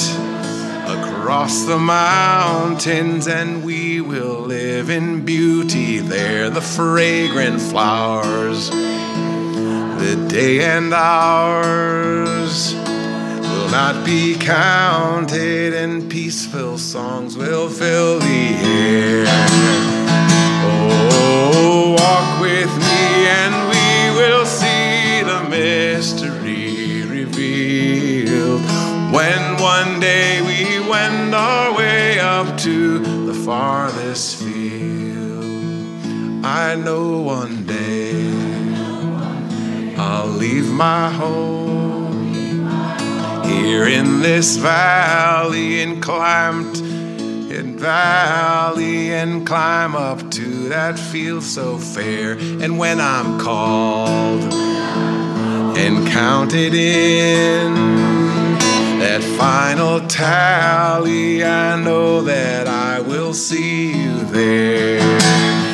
across 0.87 1.65
the 1.65 1.77
mountains, 1.77 3.27
and 3.27 3.65
we 3.65 3.86
will 4.07 4.39
live 4.39 4.89
in 4.89 5.25
beauty 5.25 5.99
there. 5.99 6.49
The 6.49 6.61
fragrant 6.61 7.59
flowers, 7.59 8.69
the 8.69 10.15
day 10.29 10.61
and 10.61 10.93
hours 10.93 12.73
will 12.73 13.69
not 13.69 14.05
be 14.05 14.35
counted, 14.35 15.73
and 15.73 16.09
peaceful 16.09 16.77
songs 16.77 17.35
will 17.35 17.67
fill 17.69 18.19
the 18.19 18.55
air. 18.63 19.25
Oh, 20.63 21.95
walk 21.99 22.41
with 22.41 22.71
me, 22.77 23.27
and 23.41 23.53
we 23.73 23.87
will 24.19 24.45
see 24.45 25.21
the 25.23 25.43
mystery 25.49 27.03
revealed. 27.03 28.61
When 29.11 29.57
one 29.59 29.99
day 29.99 30.26
I 36.67 36.75
know 36.75 37.21
one 37.21 37.65
day 37.65 38.29
I'll 39.97 40.27
leave 40.27 40.69
my 40.69 41.09
home 41.09 42.27
here 43.45 43.87
in 43.87 44.19
this 44.21 44.57
valley 44.57 45.81
and 45.81 46.03
climb 46.03 46.73
in 47.49 47.77
valley 47.77 49.13
and 49.13 49.47
climb 49.47 49.95
up 49.95 50.29
to 50.31 50.67
that 50.67 50.99
field 50.99 51.43
so 51.43 51.77
fair. 51.77 52.33
And 52.33 52.77
when 52.77 52.99
I'm 52.99 53.39
called 53.39 54.53
and 55.77 56.05
counted 56.09 56.73
in 56.73 57.75
that 58.99 59.23
final 59.37 60.05
tally, 60.07 61.45
I 61.45 61.81
know 61.81 62.23
that 62.23 62.67
I 62.67 62.99
will 62.99 63.33
see 63.33 64.03
you 64.03 64.25
there. 64.25 65.66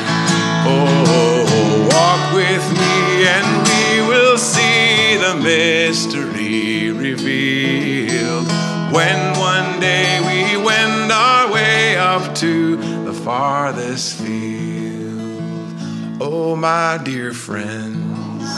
Oh, 0.66 1.88
walk 1.92 2.32
with 2.32 2.64
me 2.72 3.26
and 3.26 3.68
we 3.68 4.08
will 4.08 4.38
see 4.38 5.16
the 5.16 5.34
mystery 5.42 6.90
revealed 6.90 8.46
when 8.90 9.38
one 9.38 9.78
day 9.78 10.20
we 10.20 10.56
wend 10.62 11.12
our 11.12 11.52
way 11.52 11.96
up 11.96 12.34
to 12.36 12.76
the 13.04 13.12
farthest 13.12 14.16
field. 14.16 15.74
Oh, 16.20 16.56
my 16.56 16.98
dear 17.04 17.34
friends, 17.34 18.48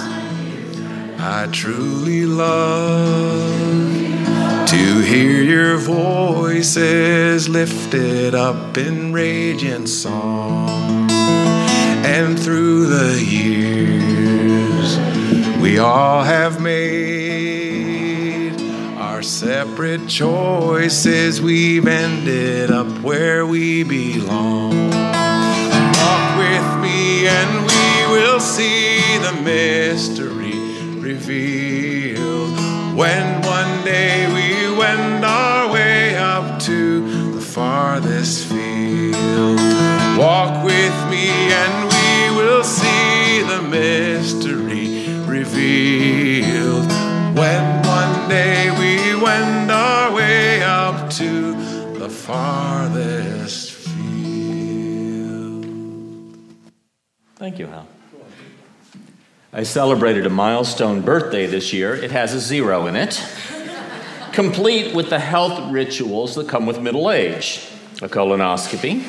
I 1.18 1.48
truly 1.50 2.25
love 2.26 3.96
to 4.68 5.00
hear 5.00 5.42
your 5.42 5.76
voices 5.78 7.48
lifted 7.48 8.34
up 8.34 8.76
in 8.76 9.12
raging 9.12 9.86
song. 9.86 10.86
And 12.18 12.38
through 12.40 12.87
the 12.87 13.23
years, 13.23 14.96
we 15.61 15.78
all 15.78 16.23
have 16.23 16.62
made 16.62 18.58
our 18.96 19.20
separate 19.20 20.08
choices. 20.08 21.42
We've 21.42 21.87
ended 21.87 22.70
up 22.70 22.87
where 23.02 23.44
we 23.44 23.82
belong. 23.82 24.90
Walk 24.92 26.38
with 26.38 26.78
me, 26.80 27.28
and 27.28 27.66
we 27.66 28.06
will 28.11 28.40
see 28.40 29.18
the 29.18 29.35
mystery 29.42 30.58
revealed 30.99 32.56
when 32.96 33.42
one 33.42 33.85
day 33.85 34.26
we 34.32 34.75
wend 34.75 35.23
our 35.23 35.70
way 35.70 36.16
up 36.16 36.61
to 36.61 37.32
the 37.35 37.42
farthest 37.42 38.46
field. 38.46 39.61
Walk 40.16 40.64
with 40.64 41.11
me, 41.11 41.28
and 41.52 41.96
mystery 43.78 45.06
revealed 45.26 46.90
when 47.37 47.83
one 47.83 48.28
day 48.28 48.71
we 48.71 49.14
wend 49.23 49.71
our 49.71 50.14
way 50.14 50.62
up 50.62 51.11
to 51.11 51.52
the 51.99 52.09
farthest 52.09 53.73
field. 53.73 55.66
Thank 57.37 57.59
you, 57.59 57.66
Hal. 57.66 57.87
I 59.52 59.62
celebrated 59.62 60.25
a 60.25 60.30
milestone 60.30 61.02
birthday 61.02 61.45
this 61.47 61.75
year. 61.75 61.95
It 61.95 62.12
has 62.12 62.33
a 62.33 62.40
zero 62.40 62.87
in 62.87 62.97
it, 62.97 63.23
complete 64.33 64.95
with 64.95 65.11
the 65.11 65.18
health 65.18 65.71
rituals 65.71 66.35
that 66.37 66.49
come 66.49 66.64
with 66.64 66.80
middle 66.80 67.11
age 67.11 67.68
a 68.02 68.09
colonoscopy, 68.09 69.04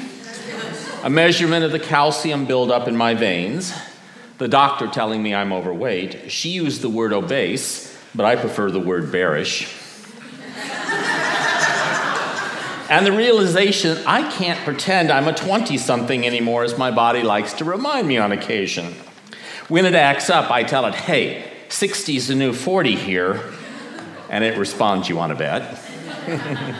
a 1.03 1.09
measurement 1.09 1.63
of 1.65 1.71
the 1.73 1.79
calcium 1.79 2.45
buildup 2.45 2.87
in 2.87 2.95
my 2.95 3.13
veins, 3.13 3.73
the 4.37 4.47
doctor 4.47 4.87
telling 4.87 5.23
me 5.23 5.33
I'm 5.33 5.51
overweight. 5.51 6.31
She 6.31 6.49
used 6.49 6.81
the 6.81 6.89
word 6.89 7.13
obese, 7.13 7.97
but 8.13 8.25
I 8.25 8.35
prefer 8.35 8.69
the 8.69 8.79
word 8.79 9.11
bearish. 9.11 9.73
and 12.89 13.05
the 13.05 13.11
realization 13.11 13.97
I 14.05 14.29
can't 14.31 14.59
pretend 14.59 15.11
I'm 15.11 15.27
a 15.27 15.33
20 15.33 15.77
something 15.77 16.25
anymore, 16.25 16.63
as 16.63 16.77
my 16.77 16.91
body 16.91 17.23
likes 17.23 17.53
to 17.53 17.65
remind 17.65 18.07
me 18.07 18.17
on 18.17 18.31
occasion. 18.31 18.93
When 19.67 19.85
it 19.85 19.95
acts 19.95 20.29
up, 20.29 20.51
I 20.51 20.63
tell 20.63 20.85
it, 20.85 20.95
hey, 20.95 21.51
60's 21.69 22.27
the 22.27 22.35
new 22.35 22.53
40 22.53 22.95
here, 22.95 23.41
and 24.29 24.43
it 24.43 24.57
responds, 24.57 25.09
You 25.09 25.15
want 25.15 25.31
to 25.31 25.37
bet? 25.37 25.77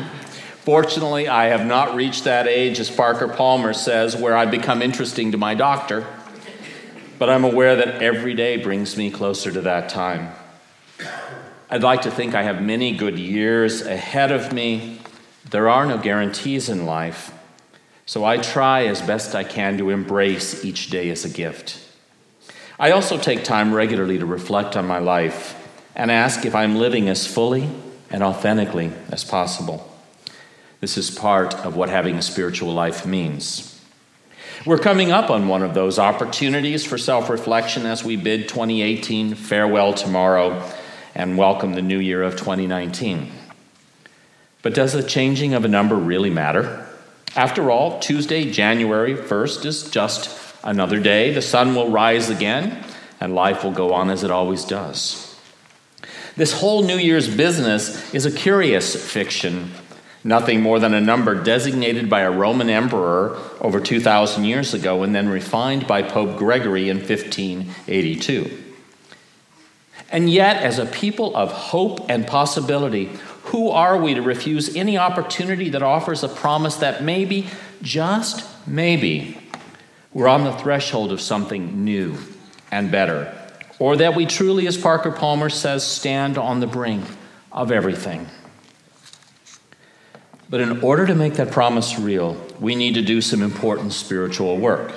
Fortunately, 0.63 1.27
I 1.27 1.45
have 1.45 1.65
not 1.65 1.95
reached 1.95 2.25
that 2.25 2.47
age, 2.47 2.79
as 2.79 2.91
Parker 2.91 3.27
Palmer 3.27 3.73
says, 3.73 4.15
where 4.15 4.35
I 4.35 4.45
become 4.45 4.81
interesting 4.81 5.31
to 5.31 5.37
my 5.37 5.55
doctor, 5.55 6.05
but 7.19 7.29
I'm 7.29 7.43
aware 7.43 7.75
that 7.75 8.01
every 8.01 8.33
day 8.33 8.57
brings 8.57 8.97
me 8.97 9.09
closer 9.09 9.51
to 9.51 9.61
that 9.61 9.89
time. 9.89 10.31
I'd 11.69 11.83
like 11.83 12.03
to 12.03 12.11
think 12.11 12.33
I 12.33 12.43
have 12.43 12.61
many 12.61 12.95
good 12.95 13.19
years 13.19 13.81
ahead 13.81 14.31
of 14.31 14.53
me. 14.53 15.01
There 15.49 15.69
are 15.69 15.85
no 15.85 15.97
guarantees 15.97 16.69
in 16.69 16.85
life, 16.85 17.33
so 18.05 18.23
I 18.23 18.37
try 18.37 18.85
as 18.85 19.01
best 19.01 19.35
I 19.35 19.43
can 19.43 19.77
to 19.77 19.89
embrace 19.89 20.63
each 20.63 20.89
day 20.89 21.09
as 21.09 21.25
a 21.25 21.29
gift. 21.29 21.79
I 22.79 22.91
also 22.91 23.17
take 23.17 23.43
time 23.43 23.73
regularly 23.73 24.19
to 24.19 24.25
reflect 24.25 24.77
on 24.77 24.85
my 24.85 24.99
life 24.99 25.55
and 25.95 26.11
ask 26.11 26.45
if 26.45 26.53
I'm 26.53 26.75
living 26.75 27.09
as 27.09 27.25
fully 27.25 27.67
and 28.09 28.23
authentically 28.23 28.91
as 29.11 29.23
possible. 29.23 29.91
This 30.79 30.97
is 30.97 31.09
part 31.09 31.55
of 31.55 31.75
what 31.75 31.89
having 31.89 32.15
a 32.15 32.21
spiritual 32.21 32.71
life 32.71 33.05
means. 33.05 33.76
We're 34.65 34.79
coming 34.79 35.11
up 35.11 35.29
on 35.29 35.47
one 35.47 35.61
of 35.61 35.75
those 35.75 35.99
opportunities 35.99 36.83
for 36.83 36.97
self 36.97 37.29
reflection 37.29 37.85
as 37.85 38.03
we 38.03 38.15
bid 38.15 38.49
2018 38.49 39.35
farewell 39.35 39.93
tomorrow 39.93 40.67
and 41.13 41.37
welcome 41.37 41.73
the 41.73 41.81
new 41.81 41.99
year 41.99 42.23
of 42.23 42.35
2019. 42.35 43.31
But 44.63 44.73
does 44.73 44.93
the 44.93 45.03
changing 45.03 45.53
of 45.53 45.63
a 45.63 45.67
number 45.67 45.95
really 45.95 46.31
matter? 46.31 46.87
After 47.35 47.69
all, 47.69 47.99
Tuesday, 47.99 48.49
January 48.49 49.13
1st 49.13 49.65
is 49.65 49.91
just 49.91 50.55
another 50.63 50.99
day. 50.99 51.33
The 51.33 51.41
sun 51.41 51.75
will 51.75 51.91
rise 51.91 52.29
again, 52.31 52.83
and 53.19 53.35
life 53.35 53.63
will 53.63 53.71
go 53.71 53.93
on 53.93 54.09
as 54.09 54.23
it 54.23 54.31
always 54.31 54.65
does. 54.65 55.35
This 56.35 56.53
whole 56.53 56.81
New 56.81 56.97
Year's 56.97 57.33
business 57.33 58.13
is 58.13 58.25
a 58.25 58.31
curious 58.31 58.95
fiction 59.11 59.71
nothing 60.27 60.61
more 60.61 60.77
than 60.77 60.93
a 60.93 60.99
number 60.99 61.41
designated 61.41 62.09
by 62.09 62.21
a 62.21 62.29
Roman 62.29 62.69
emperor 62.69 63.39
over 63.61 63.79
2,000 63.79 64.43
years 64.43 64.73
ago 64.73 65.01
and 65.01 65.15
then 65.15 65.29
refined 65.29 65.87
by 65.87 66.01
Pope 66.01 66.37
Gregory 66.37 66.89
in 66.89 66.97
1582. 66.97 68.63
And 70.09 70.29
yet, 70.29 70.61
as 70.61 70.79
a 70.79 70.85
people 70.85 71.35
of 71.35 71.51
hope 71.51 72.09
and 72.09 72.27
possibility, 72.27 73.09
who 73.45 73.69
are 73.69 73.97
we 73.97 74.13
to 74.13 74.21
refuse 74.21 74.75
any 74.75 74.97
opportunity 74.97 75.69
that 75.69 75.81
offers 75.81 76.23
a 76.23 76.29
promise 76.29 76.75
that 76.77 77.03
maybe, 77.03 77.47
just 77.81 78.45
maybe, 78.67 79.37
we're 80.13 80.27
on 80.27 80.43
the 80.43 80.53
threshold 80.53 81.11
of 81.13 81.21
something 81.21 81.85
new 81.85 82.17
and 82.69 82.91
better? 82.91 83.33
Or 83.79 83.95
that 83.95 84.15
we 84.15 84.25
truly, 84.25 84.67
as 84.67 84.77
Parker 84.77 85.11
Palmer 85.11 85.49
says, 85.49 85.85
stand 85.85 86.37
on 86.37 86.59
the 86.59 86.67
brink 86.67 87.05
of 87.51 87.71
everything? 87.71 88.27
But 90.49 90.61
in 90.61 90.81
order 90.81 91.05
to 91.05 91.15
make 91.15 91.33
that 91.33 91.51
promise 91.51 91.99
real, 91.99 92.37
we 92.59 92.75
need 92.75 92.93
to 92.93 93.01
do 93.01 93.21
some 93.21 93.41
important 93.41 93.93
spiritual 93.93 94.57
work. 94.57 94.93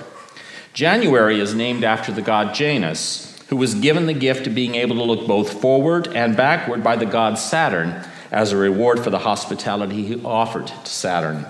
January 0.72 1.40
is 1.40 1.54
named 1.54 1.82
after 1.82 2.12
the 2.12 2.22
god 2.22 2.54
Janus, 2.54 3.36
who 3.48 3.56
was 3.56 3.74
given 3.74 4.06
the 4.06 4.14
gift 4.14 4.46
of 4.46 4.54
being 4.54 4.76
able 4.76 4.96
to 4.96 5.02
look 5.02 5.26
both 5.26 5.60
forward 5.60 6.06
and 6.14 6.36
backward 6.36 6.84
by 6.84 6.94
the 6.94 7.06
god 7.06 7.36
Saturn 7.36 8.04
as 8.30 8.52
a 8.52 8.56
reward 8.56 9.00
for 9.00 9.10
the 9.10 9.18
hospitality 9.18 10.04
he 10.06 10.24
offered 10.24 10.68
to 10.68 10.86
Saturn. 10.86 11.44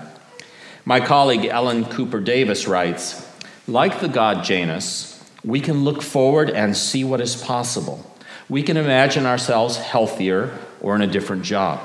My 0.83 0.99
colleague 0.99 1.45
Ellen 1.45 1.85
Cooper 1.85 2.19
Davis 2.19 2.67
writes 2.67 3.27
Like 3.67 3.99
the 3.99 4.07
god 4.07 4.43
Janus, 4.43 5.23
we 5.43 5.59
can 5.59 5.83
look 5.83 6.01
forward 6.01 6.49
and 6.49 6.75
see 6.75 7.03
what 7.03 7.21
is 7.21 7.35
possible. 7.35 8.03
We 8.49 8.63
can 8.63 8.77
imagine 8.77 9.27
ourselves 9.27 9.77
healthier 9.77 10.57
or 10.81 10.95
in 10.95 11.03
a 11.03 11.07
different 11.07 11.43
job. 11.43 11.79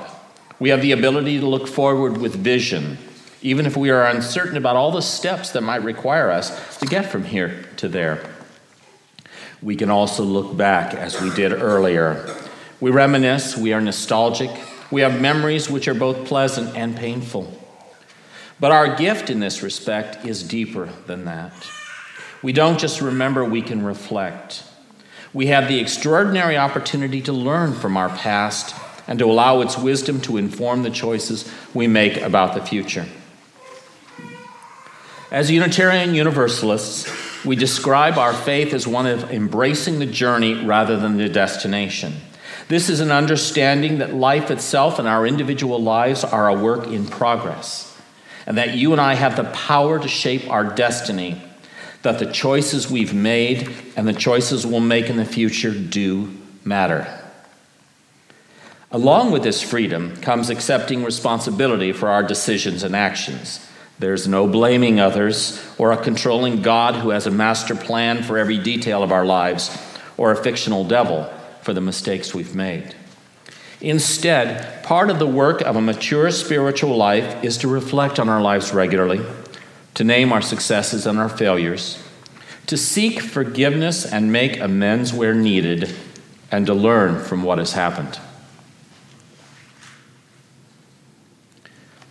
We 0.59 0.69
have 0.69 0.81
the 0.81 0.91
ability 0.91 1.39
to 1.39 1.47
look 1.47 1.67
forward 1.67 2.17
with 2.17 2.35
vision, 2.35 2.97
even 3.41 3.65
if 3.65 3.77
we 3.77 3.91
are 3.91 4.07
uncertain 4.07 4.57
about 4.57 4.75
all 4.75 4.91
the 4.91 5.01
steps 5.01 5.51
that 5.51 5.61
might 5.61 5.83
require 5.83 6.31
us 6.31 6.77
to 6.79 6.87
get 6.87 7.11
from 7.11 7.23
here 7.23 7.65
to 7.77 7.87
there. 7.87 8.27
We 9.61 9.75
can 9.75 9.89
also 9.89 10.23
look 10.23 10.57
back 10.57 10.93
as 10.93 11.21
we 11.21 11.29
did 11.31 11.51
earlier. 11.51 12.35
We 12.79 12.91
reminisce, 12.91 13.55
we 13.55 13.73
are 13.73 13.81
nostalgic, 13.81 14.49
we 14.89 15.01
have 15.01 15.21
memories 15.21 15.69
which 15.69 15.87
are 15.87 15.93
both 15.93 16.27
pleasant 16.27 16.75
and 16.75 16.95
painful. 16.95 17.53
But 18.59 18.71
our 18.71 18.95
gift 18.95 19.29
in 19.29 19.39
this 19.39 19.61
respect 19.61 20.25
is 20.25 20.41
deeper 20.41 20.89
than 21.05 21.25
that. 21.25 21.53
We 22.41 22.51
don't 22.51 22.79
just 22.79 23.01
remember, 23.01 23.45
we 23.45 23.61
can 23.61 23.83
reflect. 23.83 24.63
We 25.33 25.47
have 25.47 25.67
the 25.67 25.79
extraordinary 25.79 26.57
opportunity 26.57 27.21
to 27.21 27.33
learn 27.33 27.73
from 27.73 27.97
our 27.97 28.09
past 28.09 28.73
and 29.07 29.19
to 29.19 29.25
allow 29.25 29.61
its 29.61 29.77
wisdom 29.77 30.19
to 30.21 30.37
inform 30.37 30.83
the 30.83 30.89
choices 30.89 31.49
we 31.73 31.87
make 31.87 32.17
about 32.17 32.53
the 32.53 32.61
future. 32.61 33.05
As 35.31 35.51
Unitarian 35.51 36.13
Universalists, 36.13 37.09
We 37.45 37.55
describe 37.55 38.17
our 38.17 38.33
faith 38.33 38.73
as 38.73 38.87
one 38.87 39.05
of 39.05 39.31
embracing 39.31 39.99
the 39.99 40.05
journey 40.05 40.65
rather 40.65 40.97
than 40.97 41.17
the 41.17 41.29
destination. 41.29 42.15
This 42.67 42.89
is 42.89 42.99
an 42.99 43.11
understanding 43.11 43.99
that 43.99 44.13
life 44.13 44.51
itself 44.51 44.99
and 44.99 45.07
our 45.07 45.25
individual 45.25 45.81
lives 45.81 46.23
are 46.23 46.49
a 46.49 46.53
work 46.53 46.87
in 46.87 47.05
progress, 47.05 47.97
and 48.45 48.57
that 48.57 48.75
you 48.75 48.91
and 48.91 48.99
I 48.99 49.13
have 49.13 49.37
the 49.37 49.45
power 49.45 49.99
to 49.99 50.07
shape 50.07 50.49
our 50.49 50.65
destiny, 50.65 51.41
that 52.01 52.19
the 52.19 52.31
choices 52.31 52.91
we've 52.91 53.13
made 53.13 53.73
and 53.95 54.07
the 54.07 54.13
choices 54.13 54.65
we'll 54.65 54.81
make 54.81 55.09
in 55.09 55.15
the 55.17 55.25
future 55.25 55.71
do 55.71 56.35
matter. 56.65 57.16
Along 58.89 59.31
with 59.31 59.43
this 59.43 59.61
freedom 59.61 60.15
comes 60.17 60.49
accepting 60.49 61.03
responsibility 61.03 61.91
for 61.91 62.07
our 62.07 62.23
decisions 62.23 62.83
and 62.83 62.95
actions. 62.95 63.67
There's 63.99 64.29
no 64.29 64.47
blaming 64.47 64.97
others 64.97 65.61
or 65.77 65.91
a 65.91 66.01
controlling 66.01 66.61
God 66.61 66.95
who 66.95 67.09
has 67.09 67.27
a 67.27 67.31
master 67.31 67.75
plan 67.75 68.23
for 68.23 68.37
every 68.37 68.57
detail 68.57 69.03
of 69.03 69.11
our 69.11 69.25
lives 69.25 69.75
or 70.15 70.31
a 70.31 70.41
fictional 70.41 70.85
devil 70.85 71.29
for 71.63 71.73
the 71.73 71.81
mistakes 71.81 72.33
we've 72.33 72.55
made. 72.55 72.95
Instead, 73.81 74.83
part 74.83 75.09
of 75.09 75.19
the 75.19 75.27
work 75.27 75.61
of 75.61 75.75
a 75.75 75.81
mature 75.81 76.31
spiritual 76.31 76.95
life 76.95 77.43
is 77.43 77.57
to 77.57 77.67
reflect 77.67 78.19
on 78.19 78.29
our 78.29 78.41
lives 78.41 78.73
regularly, 78.73 79.21
to 79.95 80.05
name 80.05 80.31
our 80.31 80.41
successes 80.41 81.05
and 81.05 81.19
our 81.19 81.29
failures, 81.29 82.01
to 82.67 82.77
seek 82.77 83.19
forgiveness 83.19 84.05
and 84.05 84.31
make 84.31 84.59
amends 84.59 85.11
where 85.11 85.35
needed, 85.35 85.93
and 86.51 86.65
to 86.65 86.73
learn 86.73 87.21
from 87.21 87.43
what 87.43 87.57
has 87.57 87.73
happened. 87.73 88.17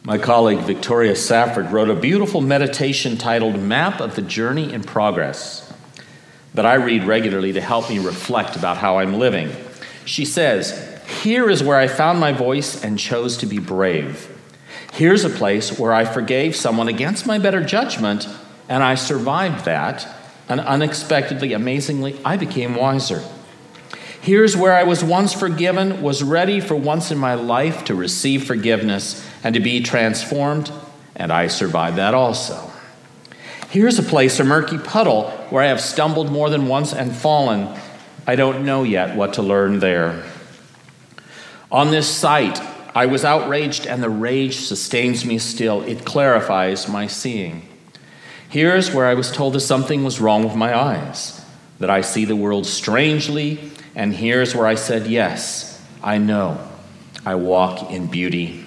My 0.07 0.19
colleague 0.19 0.61
Victoria 0.61 1.17
Safford 1.17 1.73
wrote 1.73 1.91
a 1.91 1.95
beautiful 1.97 2.41
meditation 2.41 3.17
titled 3.17 3.59
Map 3.59 4.01
of 4.01 4.15
the 4.15 4.23
Journey 4.23 4.73
in 4.73 4.85
Progress 4.85 5.75
that 6.55 6.65
I 6.65 6.75
read 6.75 7.03
regularly 7.03 7.53
to 7.55 7.61
help 7.61 7.91
me 7.91 7.99
reflect 7.99 8.55
about 8.55 8.77
how 8.77 9.01
I'm 9.01 9.15
living. 9.15 9.51
She 10.05 10.25
says, 10.25 11.03
Here 11.25 11.51
is 11.51 11.61
where 11.61 11.77
I 11.77 11.89
found 11.89 12.21
my 12.21 12.31
voice 12.31 12.85
and 12.85 13.01
chose 13.01 13.37
to 13.39 13.47
be 13.47 13.59
brave. 13.59 14.33
Here's 14.93 15.25
a 15.25 15.29
place 15.29 15.77
where 15.77 15.93
I 15.93 16.05
forgave 16.05 16.55
someone 16.55 16.87
against 16.87 17.27
my 17.27 17.41
better 17.41 17.65
judgment, 17.65 18.29
and 18.69 18.85
I 18.85 18.95
survived 18.95 19.65
that, 19.65 20.07
and 20.49 20.61
unexpectedly, 20.61 21.53
amazingly, 21.53 22.17
I 22.25 22.37
became 22.37 22.77
wiser. 22.77 23.25
Here's 24.27 24.57
where 24.57 24.75
I 24.75 24.83
was 24.83 25.05
once 25.05 25.33
forgiven, 25.33 26.03
was 26.03 26.21
ready 26.21 26.59
for 26.59 26.75
once 26.75 27.13
in 27.13 27.17
my 27.17 27.35
life 27.35 27.85
to 27.85 27.95
receive 27.95 28.45
forgiveness 28.45 29.25
and 29.45 29.55
to 29.55 29.61
be 29.61 29.81
transformed, 29.81 30.73
and 31.15 31.33
I 31.33 31.47
survived 31.47 31.99
that 31.99 32.13
also. 32.13 32.73
Here's 33.71 34.01
a 34.01 34.03
place, 34.03 34.41
a 34.41 34.45
murky 34.45 34.79
puddle, 34.79 35.31
where 35.51 35.63
I 35.63 35.69
have 35.69 35.81
stumbled 35.81 36.33
more 36.33 36.51
than 36.51 36.67
once 36.67 36.93
and 36.93 37.15
fallen. 37.15 37.69
I 38.27 38.35
don't 38.35 38.65
know 38.65 38.83
yet 38.83 39.15
what 39.15 39.35
to 39.35 39.43
learn 39.43 39.79
there. 39.79 40.25
On 41.71 41.93
this 41.93 42.09
site, 42.09 42.61
I 42.97 43.07
was 43.07 43.25
outraged, 43.25 43.87
and 43.87 44.03
the 44.03 44.11
rage 44.11 44.57
sustains 44.57 45.25
me 45.25 45.39
still. 45.39 45.83
It 45.83 46.05
clarifies 46.05 46.89
my 46.89 47.07
seeing. 47.07 47.69
Here's 48.49 48.93
where 48.93 49.07
I 49.07 49.15
was 49.15 49.31
told 49.31 49.53
that 49.53 49.61
something 49.61 50.03
was 50.03 50.21
wrong 50.21 50.43
with 50.43 50.57
my 50.57 50.77
eyes, 50.77 51.36
that 51.79 51.91
I 51.91 52.01
see 52.01 52.25
the 52.25 52.37
world 52.37 52.67
strangely 52.67 53.73
and 53.97 54.15
here's 54.15 54.55
where 54.55 54.67
I 54.67 54.75
said, 54.75 55.07
Yes, 55.07 55.83
I 56.05 56.19
know. 56.19 56.61
I 57.25 57.35
walk 57.35 57.91
in 57.91 58.07
beauty. 58.07 58.65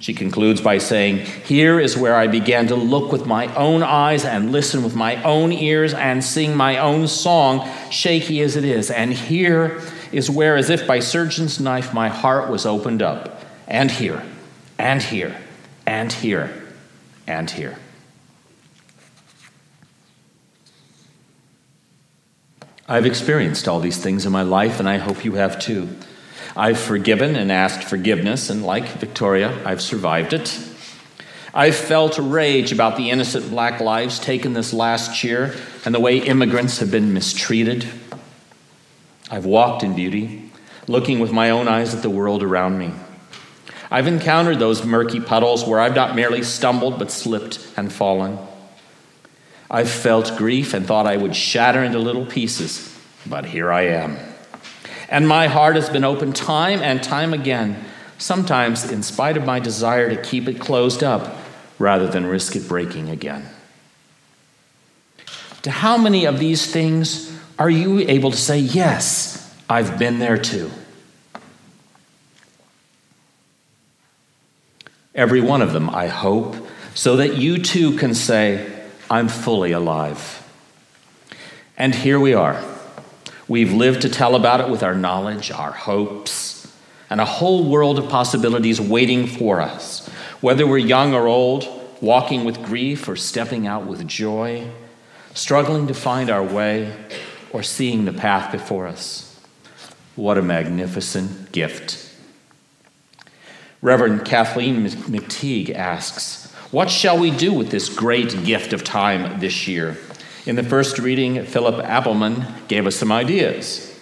She 0.00 0.12
concludes 0.12 0.60
by 0.60 0.78
saying, 0.78 1.18
Here 1.44 1.78
is 1.78 1.96
where 1.96 2.16
I 2.16 2.26
began 2.26 2.66
to 2.66 2.74
look 2.74 3.12
with 3.12 3.24
my 3.24 3.54
own 3.54 3.84
eyes 3.84 4.24
and 4.24 4.50
listen 4.50 4.82
with 4.82 4.96
my 4.96 5.22
own 5.22 5.52
ears 5.52 5.94
and 5.94 6.24
sing 6.24 6.56
my 6.56 6.78
own 6.78 7.06
song, 7.06 7.70
shaky 7.88 8.42
as 8.42 8.56
it 8.56 8.64
is. 8.64 8.90
And 8.90 9.12
here 9.12 9.80
is 10.10 10.28
where, 10.28 10.56
as 10.56 10.68
if 10.68 10.84
by 10.84 10.98
surgeon's 10.98 11.60
knife, 11.60 11.94
my 11.94 12.08
heart 12.08 12.50
was 12.50 12.66
opened 12.66 13.00
up. 13.00 13.44
And 13.68 13.92
here, 13.92 14.24
and 14.76 15.00
here, 15.00 15.36
and 15.86 16.12
here, 16.12 16.66
and 17.28 17.48
here. 17.48 17.78
I've 22.88 23.06
experienced 23.06 23.68
all 23.68 23.80
these 23.80 23.98
things 23.98 24.26
in 24.26 24.32
my 24.32 24.42
life, 24.42 24.80
and 24.80 24.88
I 24.88 24.98
hope 24.98 25.24
you 25.24 25.34
have 25.34 25.58
too. 25.60 25.88
I've 26.56 26.78
forgiven 26.78 27.36
and 27.36 27.50
asked 27.52 27.84
forgiveness, 27.84 28.50
and 28.50 28.64
like 28.64 28.86
Victoria, 28.88 29.56
I've 29.64 29.80
survived 29.80 30.32
it. 30.32 30.58
I've 31.54 31.76
felt 31.76 32.18
rage 32.18 32.72
about 32.72 32.96
the 32.96 33.10
innocent 33.10 33.50
black 33.50 33.80
lives 33.80 34.18
taken 34.18 34.54
this 34.54 34.72
last 34.72 35.22
year 35.22 35.54
and 35.84 35.94
the 35.94 36.00
way 36.00 36.16
immigrants 36.18 36.78
have 36.78 36.90
been 36.90 37.12
mistreated. 37.12 37.86
I've 39.30 39.44
walked 39.44 39.82
in 39.82 39.94
beauty, 39.94 40.50
looking 40.88 41.20
with 41.20 41.30
my 41.30 41.50
own 41.50 41.68
eyes 41.68 41.94
at 41.94 42.02
the 42.02 42.10
world 42.10 42.42
around 42.42 42.78
me. 42.78 42.92
I've 43.90 44.06
encountered 44.06 44.58
those 44.58 44.84
murky 44.84 45.20
puddles 45.20 45.66
where 45.66 45.78
I've 45.78 45.94
not 45.94 46.16
merely 46.16 46.42
stumbled 46.42 46.98
but 46.98 47.10
slipped 47.10 47.58
and 47.76 47.92
fallen. 47.92 48.38
I've 49.72 49.90
felt 49.90 50.36
grief 50.36 50.74
and 50.74 50.86
thought 50.86 51.06
I 51.06 51.16
would 51.16 51.34
shatter 51.34 51.82
into 51.82 51.98
little 51.98 52.26
pieces, 52.26 52.94
but 53.24 53.46
here 53.46 53.72
I 53.72 53.86
am. 53.86 54.18
And 55.08 55.26
my 55.26 55.46
heart 55.46 55.76
has 55.76 55.88
been 55.88 56.04
open 56.04 56.34
time 56.34 56.80
and 56.80 57.02
time 57.02 57.32
again, 57.32 57.82
sometimes 58.18 58.92
in 58.92 59.02
spite 59.02 59.38
of 59.38 59.46
my 59.46 59.60
desire 59.60 60.14
to 60.14 60.22
keep 60.22 60.46
it 60.46 60.60
closed 60.60 61.02
up 61.02 61.38
rather 61.78 62.06
than 62.06 62.26
risk 62.26 62.54
it 62.54 62.68
breaking 62.68 63.08
again. 63.08 63.48
To 65.62 65.70
how 65.70 65.96
many 65.96 66.26
of 66.26 66.38
these 66.38 66.70
things 66.70 67.34
are 67.58 67.70
you 67.70 68.00
able 68.00 68.30
to 68.30 68.36
say, 68.36 68.58
Yes, 68.58 69.56
I've 69.70 69.98
been 69.98 70.18
there 70.18 70.36
too? 70.36 70.70
Every 75.14 75.40
one 75.40 75.62
of 75.62 75.72
them, 75.72 75.88
I 75.88 76.08
hope, 76.08 76.56
so 76.94 77.16
that 77.16 77.36
you 77.36 77.62
too 77.62 77.96
can 77.96 78.14
say, 78.14 78.71
I'm 79.12 79.28
fully 79.28 79.72
alive. 79.72 80.42
And 81.76 81.94
here 81.94 82.18
we 82.18 82.32
are. 82.32 82.64
We've 83.46 83.70
lived 83.74 84.00
to 84.02 84.08
tell 84.08 84.34
about 84.34 84.62
it 84.62 84.70
with 84.70 84.82
our 84.82 84.94
knowledge, 84.94 85.50
our 85.50 85.72
hopes, 85.72 86.66
and 87.10 87.20
a 87.20 87.26
whole 87.26 87.68
world 87.68 87.98
of 87.98 88.08
possibilities 88.08 88.80
waiting 88.80 89.26
for 89.26 89.60
us. 89.60 90.08
Whether 90.40 90.66
we're 90.66 90.78
young 90.78 91.12
or 91.12 91.26
old, 91.26 91.68
walking 92.00 92.44
with 92.44 92.64
grief 92.64 93.06
or 93.06 93.16
stepping 93.16 93.66
out 93.66 93.84
with 93.84 94.08
joy, 94.08 94.66
struggling 95.34 95.88
to 95.88 95.94
find 95.94 96.30
our 96.30 96.42
way 96.42 96.96
or 97.50 97.62
seeing 97.62 98.06
the 98.06 98.14
path 98.14 98.50
before 98.50 98.86
us. 98.86 99.38
What 100.16 100.38
a 100.38 100.42
magnificent 100.42 101.52
gift. 101.52 102.10
Reverend 103.82 104.24
Kathleen 104.24 104.86
McTigue 104.86 105.74
asks, 105.74 106.41
what 106.72 106.90
shall 106.90 107.18
we 107.18 107.30
do 107.30 107.52
with 107.52 107.70
this 107.70 107.90
great 107.90 108.44
gift 108.44 108.72
of 108.72 108.82
time 108.82 109.40
this 109.40 109.68
year? 109.68 109.98
In 110.46 110.56
the 110.56 110.62
first 110.62 110.98
reading, 110.98 111.44
Philip 111.44 111.84
Appleman 111.84 112.66
gave 112.66 112.86
us 112.86 112.96
some 112.96 113.12
ideas. 113.12 113.94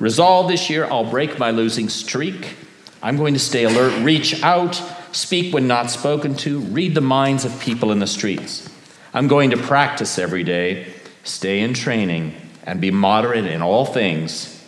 Resolve 0.00 0.48
this 0.48 0.70
year, 0.70 0.86
I'll 0.86 1.08
break 1.08 1.38
my 1.38 1.50
losing 1.50 1.90
streak. 1.90 2.56
I'm 3.02 3.18
going 3.18 3.34
to 3.34 3.40
stay 3.40 3.64
alert, 3.64 4.02
reach 4.02 4.42
out, 4.42 4.82
speak 5.12 5.52
when 5.52 5.68
not 5.68 5.90
spoken 5.90 6.34
to, 6.36 6.60
read 6.60 6.94
the 6.94 7.02
minds 7.02 7.44
of 7.44 7.60
people 7.60 7.92
in 7.92 7.98
the 7.98 8.06
streets. 8.06 8.70
I'm 9.12 9.28
going 9.28 9.50
to 9.50 9.58
practice 9.58 10.18
every 10.18 10.44
day, 10.44 10.94
stay 11.24 11.60
in 11.60 11.74
training, 11.74 12.34
and 12.64 12.80
be 12.80 12.90
moderate 12.90 13.44
in 13.44 13.60
all 13.60 13.84
things, 13.84 14.66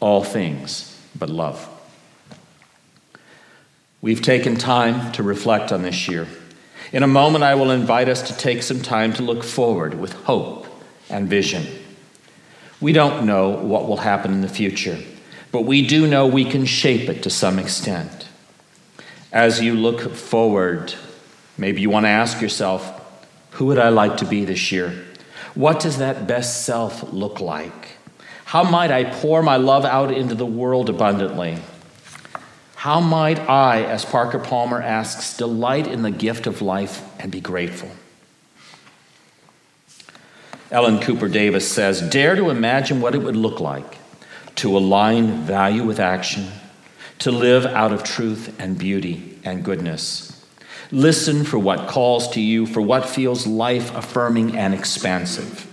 all 0.00 0.24
things 0.24 0.98
but 1.14 1.28
love. 1.28 1.68
We've 4.00 4.22
taken 4.22 4.56
time 4.56 5.12
to 5.12 5.22
reflect 5.22 5.70
on 5.70 5.82
this 5.82 6.08
year. 6.08 6.26
In 6.94 7.02
a 7.02 7.08
moment, 7.08 7.42
I 7.42 7.56
will 7.56 7.72
invite 7.72 8.08
us 8.08 8.22
to 8.28 8.36
take 8.36 8.62
some 8.62 8.80
time 8.80 9.12
to 9.14 9.22
look 9.24 9.42
forward 9.42 9.94
with 9.94 10.12
hope 10.12 10.68
and 11.10 11.28
vision. 11.28 11.66
We 12.80 12.92
don't 12.92 13.26
know 13.26 13.48
what 13.48 13.88
will 13.88 13.96
happen 13.96 14.32
in 14.32 14.42
the 14.42 14.48
future, 14.48 15.00
but 15.50 15.62
we 15.62 15.84
do 15.84 16.06
know 16.06 16.28
we 16.28 16.44
can 16.44 16.64
shape 16.66 17.08
it 17.08 17.24
to 17.24 17.30
some 17.30 17.58
extent. 17.58 18.28
As 19.32 19.60
you 19.60 19.74
look 19.74 20.14
forward, 20.14 20.94
maybe 21.58 21.80
you 21.80 21.90
want 21.90 22.04
to 22.06 22.10
ask 22.10 22.40
yourself, 22.40 22.88
who 23.54 23.66
would 23.66 23.78
I 23.80 23.88
like 23.88 24.18
to 24.18 24.24
be 24.24 24.44
this 24.44 24.70
year? 24.70 25.04
What 25.56 25.80
does 25.80 25.98
that 25.98 26.28
best 26.28 26.64
self 26.64 27.12
look 27.12 27.40
like? 27.40 27.96
How 28.44 28.62
might 28.62 28.92
I 28.92 29.02
pour 29.02 29.42
my 29.42 29.56
love 29.56 29.84
out 29.84 30.12
into 30.12 30.36
the 30.36 30.46
world 30.46 30.88
abundantly? 30.88 31.58
How 32.84 33.00
might 33.00 33.38
I, 33.48 33.82
as 33.82 34.04
Parker 34.04 34.38
Palmer 34.38 34.78
asks, 34.78 35.38
delight 35.38 35.86
in 35.86 36.02
the 36.02 36.10
gift 36.10 36.46
of 36.46 36.60
life 36.60 37.02
and 37.18 37.32
be 37.32 37.40
grateful? 37.40 37.88
Ellen 40.70 41.00
Cooper 41.00 41.28
Davis 41.28 41.66
says, 41.66 42.02
Dare 42.02 42.36
to 42.36 42.50
imagine 42.50 43.00
what 43.00 43.14
it 43.14 43.22
would 43.22 43.36
look 43.36 43.58
like 43.58 43.96
to 44.56 44.76
align 44.76 45.44
value 45.44 45.82
with 45.82 45.98
action, 45.98 46.48
to 47.20 47.30
live 47.30 47.64
out 47.64 47.90
of 47.90 48.04
truth 48.04 48.54
and 48.60 48.76
beauty 48.76 49.38
and 49.44 49.64
goodness. 49.64 50.44
Listen 50.90 51.42
for 51.42 51.58
what 51.58 51.88
calls 51.88 52.28
to 52.32 52.40
you, 52.42 52.66
for 52.66 52.82
what 52.82 53.08
feels 53.08 53.46
life 53.46 53.94
affirming 53.94 54.58
and 54.58 54.74
expansive. 54.74 55.66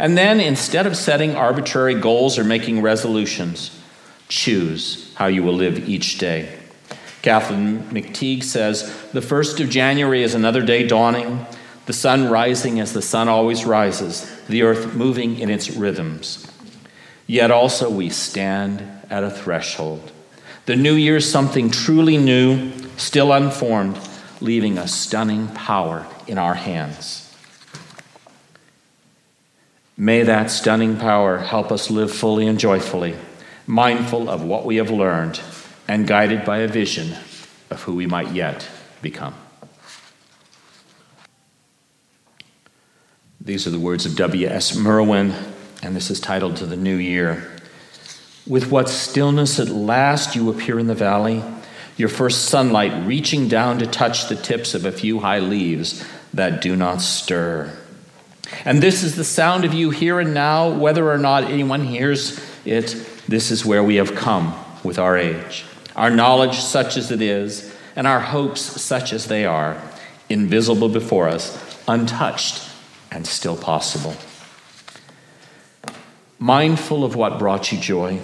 And 0.00 0.18
then, 0.18 0.40
instead 0.40 0.88
of 0.88 0.96
setting 0.96 1.36
arbitrary 1.36 1.94
goals 1.94 2.36
or 2.36 2.42
making 2.42 2.82
resolutions, 2.82 3.70
choose 4.28 5.05
how 5.16 5.26
you 5.26 5.42
will 5.42 5.54
live 5.54 5.88
each 5.88 6.18
day. 6.18 6.58
Kathleen 7.22 7.82
McTigue 7.90 8.44
says 8.44 8.84
the 9.12 9.20
1st 9.20 9.60
of 9.60 9.70
January 9.70 10.22
is 10.22 10.34
another 10.34 10.62
day 10.62 10.86
dawning, 10.86 11.44
the 11.86 11.92
sun 11.92 12.28
rising 12.30 12.78
as 12.78 12.92
the 12.92 13.02
sun 13.02 13.28
always 13.28 13.64
rises, 13.64 14.30
the 14.46 14.62
earth 14.62 14.94
moving 14.94 15.38
in 15.38 15.50
its 15.50 15.70
rhythms. 15.70 16.46
Yet 17.26 17.50
also 17.50 17.90
we 17.90 18.10
stand 18.10 18.82
at 19.10 19.24
a 19.24 19.30
threshold. 19.30 20.12
The 20.66 20.76
new 20.76 20.94
year 20.94 21.16
is 21.16 21.30
something 21.30 21.70
truly 21.70 22.18
new, 22.18 22.72
still 22.96 23.32
unformed, 23.32 23.98
leaving 24.40 24.78
a 24.78 24.86
stunning 24.86 25.48
power 25.48 26.06
in 26.26 26.38
our 26.38 26.54
hands. 26.54 27.22
May 29.96 30.24
that 30.24 30.50
stunning 30.50 30.96
power 30.96 31.38
help 31.38 31.72
us 31.72 31.90
live 31.90 32.12
fully 32.12 32.46
and 32.46 32.58
joyfully, 32.58 33.16
mindful 33.66 34.28
of 34.28 34.42
what 34.42 34.64
we 34.64 34.76
have 34.76 34.90
learned 34.90 35.40
and 35.88 36.06
guided 36.06 36.44
by 36.44 36.58
a 36.58 36.68
vision 36.68 37.16
of 37.70 37.82
who 37.82 37.94
we 37.94 38.06
might 38.06 38.32
yet 38.32 38.68
become. 39.02 39.34
These 43.40 43.66
are 43.66 43.70
the 43.70 43.78
words 43.78 44.06
of 44.06 44.16
W.S. 44.16 44.76
Merwin, 44.76 45.32
and 45.82 45.94
this 45.94 46.10
is 46.10 46.18
titled 46.18 46.56
To 46.56 46.66
the 46.66 46.76
New 46.76 46.96
Year. 46.96 47.52
With 48.46 48.70
what 48.70 48.88
stillness 48.88 49.60
at 49.60 49.68
last 49.68 50.34
you 50.34 50.50
appear 50.50 50.78
in 50.78 50.88
the 50.88 50.94
valley, 50.94 51.44
your 51.96 52.08
first 52.08 52.46
sunlight 52.46 53.06
reaching 53.06 53.48
down 53.48 53.78
to 53.78 53.86
touch 53.86 54.28
the 54.28 54.36
tips 54.36 54.74
of 54.74 54.84
a 54.84 54.92
few 54.92 55.20
high 55.20 55.38
leaves 55.38 56.04
that 56.34 56.60
do 56.60 56.76
not 56.76 57.00
stir. 57.00 57.76
And 58.64 58.82
this 58.82 59.02
is 59.02 59.16
the 59.16 59.24
sound 59.24 59.64
of 59.64 59.74
you 59.74 59.90
here 59.90 60.20
and 60.20 60.34
now, 60.34 60.68
whether 60.68 61.10
or 61.10 61.18
not 61.18 61.44
anyone 61.44 61.84
hears 61.84 62.40
it. 62.64 62.94
This 63.28 63.50
is 63.50 63.64
where 63.64 63.82
we 63.82 63.96
have 63.96 64.14
come 64.14 64.54
with 64.84 64.98
our 64.98 65.16
age. 65.16 65.64
Our 65.96 66.10
knowledge, 66.10 66.58
such 66.58 66.96
as 66.96 67.10
it 67.10 67.20
is, 67.20 67.74
and 67.96 68.06
our 68.06 68.20
hopes, 68.20 68.60
such 68.60 69.12
as 69.12 69.26
they 69.26 69.44
are, 69.44 69.80
invisible 70.28 70.88
before 70.88 71.28
us, 71.28 71.82
untouched, 71.88 72.62
and 73.10 73.26
still 73.26 73.56
possible. 73.56 74.14
Mindful 76.38 77.04
of 77.04 77.16
what 77.16 77.38
brought 77.38 77.72
you 77.72 77.78
joy, 77.78 78.20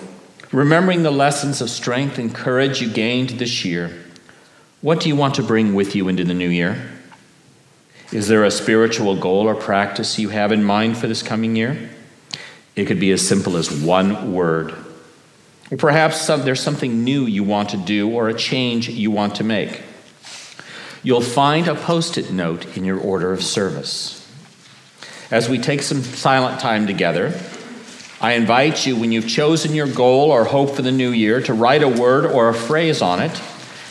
remembering 0.52 1.02
the 1.02 1.10
lessons 1.10 1.60
of 1.60 1.70
strength 1.70 2.18
and 2.18 2.34
courage 2.34 2.82
you 2.82 2.92
gained 2.92 3.30
this 3.30 3.64
year, 3.64 3.90
what 4.82 5.00
do 5.00 5.08
you 5.08 5.16
want 5.16 5.36
to 5.36 5.42
bring 5.42 5.74
with 5.74 5.96
you 5.96 6.08
into 6.08 6.24
the 6.24 6.34
new 6.34 6.48
year? 6.48 6.90
Is 8.12 8.28
there 8.28 8.44
a 8.44 8.50
spiritual 8.50 9.16
goal 9.16 9.48
or 9.48 9.54
practice 9.54 10.18
you 10.18 10.28
have 10.28 10.52
in 10.52 10.62
mind 10.62 10.98
for 10.98 11.06
this 11.06 11.22
coming 11.22 11.56
year? 11.56 11.88
It 12.76 12.86
could 12.86 13.00
be 13.00 13.12
as 13.12 13.26
simple 13.26 13.56
as 13.56 13.70
one 13.70 14.34
word. 14.34 14.74
Perhaps 15.78 16.20
some, 16.20 16.42
there's 16.42 16.60
something 16.60 17.02
new 17.02 17.24
you 17.24 17.44
want 17.44 17.70
to 17.70 17.76
do 17.76 18.10
or 18.10 18.28
a 18.28 18.34
change 18.34 18.88
you 18.88 19.10
want 19.10 19.36
to 19.36 19.44
make. 19.44 19.80
You'll 21.02 21.20
find 21.20 21.66
a 21.66 21.74
post 21.74 22.18
it 22.18 22.30
note 22.30 22.76
in 22.76 22.84
your 22.84 22.98
order 22.98 23.32
of 23.32 23.42
service. 23.42 24.18
As 25.30 25.48
we 25.48 25.58
take 25.58 25.82
some 25.82 26.02
silent 26.02 26.60
time 26.60 26.86
together, 26.86 27.32
I 28.20 28.34
invite 28.34 28.86
you, 28.86 28.96
when 28.96 29.10
you've 29.10 29.26
chosen 29.26 29.74
your 29.74 29.88
goal 29.88 30.30
or 30.30 30.44
hope 30.44 30.76
for 30.76 30.82
the 30.82 30.92
new 30.92 31.10
year, 31.10 31.40
to 31.42 31.54
write 31.54 31.82
a 31.82 31.88
word 31.88 32.26
or 32.26 32.48
a 32.48 32.54
phrase 32.54 33.02
on 33.02 33.20
it 33.20 33.42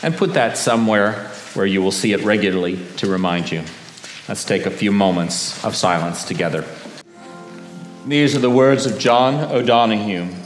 and 0.02 0.16
put 0.16 0.34
that 0.34 0.56
somewhere 0.56 1.28
where 1.54 1.66
you 1.66 1.82
will 1.82 1.92
see 1.92 2.12
it 2.12 2.22
regularly 2.22 2.78
to 2.96 3.10
remind 3.10 3.52
you. 3.52 3.62
Let's 4.28 4.44
take 4.44 4.64
a 4.64 4.70
few 4.70 4.90
moments 4.90 5.62
of 5.64 5.76
silence 5.76 6.24
together. 6.24 6.64
These 8.06 8.34
are 8.34 8.40
the 8.40 8.48
words 8.48 8.86
of 8.86 8.98
John 8.98 9.34
O'Donohue. 9.34 10.41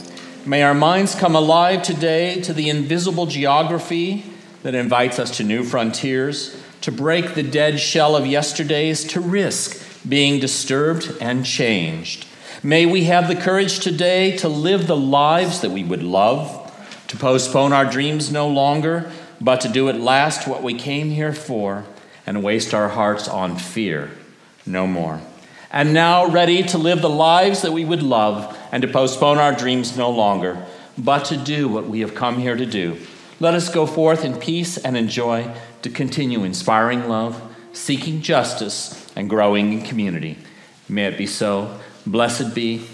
May 0.47 0.63
our 0.63 0.73
minds 0.73 1.13
come 1.13 1.35
alive 1.35 1.83
today 1.83 2.39
to 2.43 2.53
the 2.53 2.69
invisible 2.69 3.25
geography 3.25 4.23
that 4.63 4.75
invites 4.75 5.19
us 5.19 5.35
to 5.37 5.43
new 5.43 5.61
frontiers, 5.61 6.57
to 6.79 6.89
break 6.89 7.33
the 7.33 7.43
dead 7.43 7.81
shell 7.81 8.15
of 8.15 8.25
yesterdays, 8.25 9.03
to 9.09 9.19
risk 9.19 9.77
being 10.07 10.39
disturbed 10.39 11.13
and 11.19 11.45
changed. 11.45 12.25
May 12.63 12.85
we 12.85 13.03
have 13.03 13.27
the 13.27 13.35
courage 13.35 13.81
today 13.81 14.37
to 14.37 14.47
live 14.47 14.87
the 14.87 14.95
lives 14.95 15.59
that 15.59 15.71
we 15.71 15.83
would 15.83 16.01
love, 16.01 16.71
to 17.09 17.17
postpone 17.17 17.73
our 17.73 17.83
dreams 17.83 18.31
no 18.31 18.47
longer, 18.47 19.11
but 19.41 19.59
to 19.59 19.67
do 19.67 19.89
at 19.89 19.99
last 19.99 20.47
what 20.47 20.63
we 20.63 20.75
came 20.75 21.09
here 21.09 21.33
for 21.33 21.83
and 22.25 22.41
waste 22.41 22.73
our 22.73 22.87
hearts 22.87 23.27
on 23.27 23.57
fear 23.57 24.11
no 24.65 24.87
more. 24.87 25.19
And 25.73 25.93
now 25.93 26.25
ready 26.25 26.63
to 26.63 26.77
live 26.77 27.01
the 27.01 27.09
lives 27.09 27.63
that 27.63 27.73
we 27.73 27.83
would 27.83 28.01
love 28.01 28.56
and 28.71 28.81
to 28.81 28.87
postpone 28.87 29.37
our 29.37 29.53
dreams 29.53 29.97
no 29.97 30.09
longer, 30.09 30.65
but 30.97 31.25
to 31.25 31.37
do 31.37 31.67
what 31.67 31.87
we 31.87 31.99
have 32.01 32.15
come 32.15 32.39
here 32.39 32.55
to 32.55 32.65
do. 32.65 32.97
Let 33.39 33.53
us 33.53 33.69
go 33.69 33.85
forth 33.85 34.25
in 34.25 34.35
peace 34.37 34.77
and 34.77 34.97
in 34.97 35.09
joy 35.09 35.53
to 35.83 35.89
continue 35.89 36.43
inspiring 36.43 37.07
love, 37.07 37.41
seeking 37.71 38.21
justice, 38.21 39.11
and 39.15 39.29
growing 39.29 39.73
in 39.73 39.81
community. 39.83 40.37
May 40.89 41.05
it 41.05 41.17
be 41.17 41.27
so. 41.27 41.79
Blessed 42.05 42.55
be. 42.55 42.87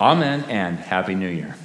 Amen 0.00 0.44
and 0.48 0.78
Happy 0.78 1.14
New 1.14 1.28
Year. 1.28 1.56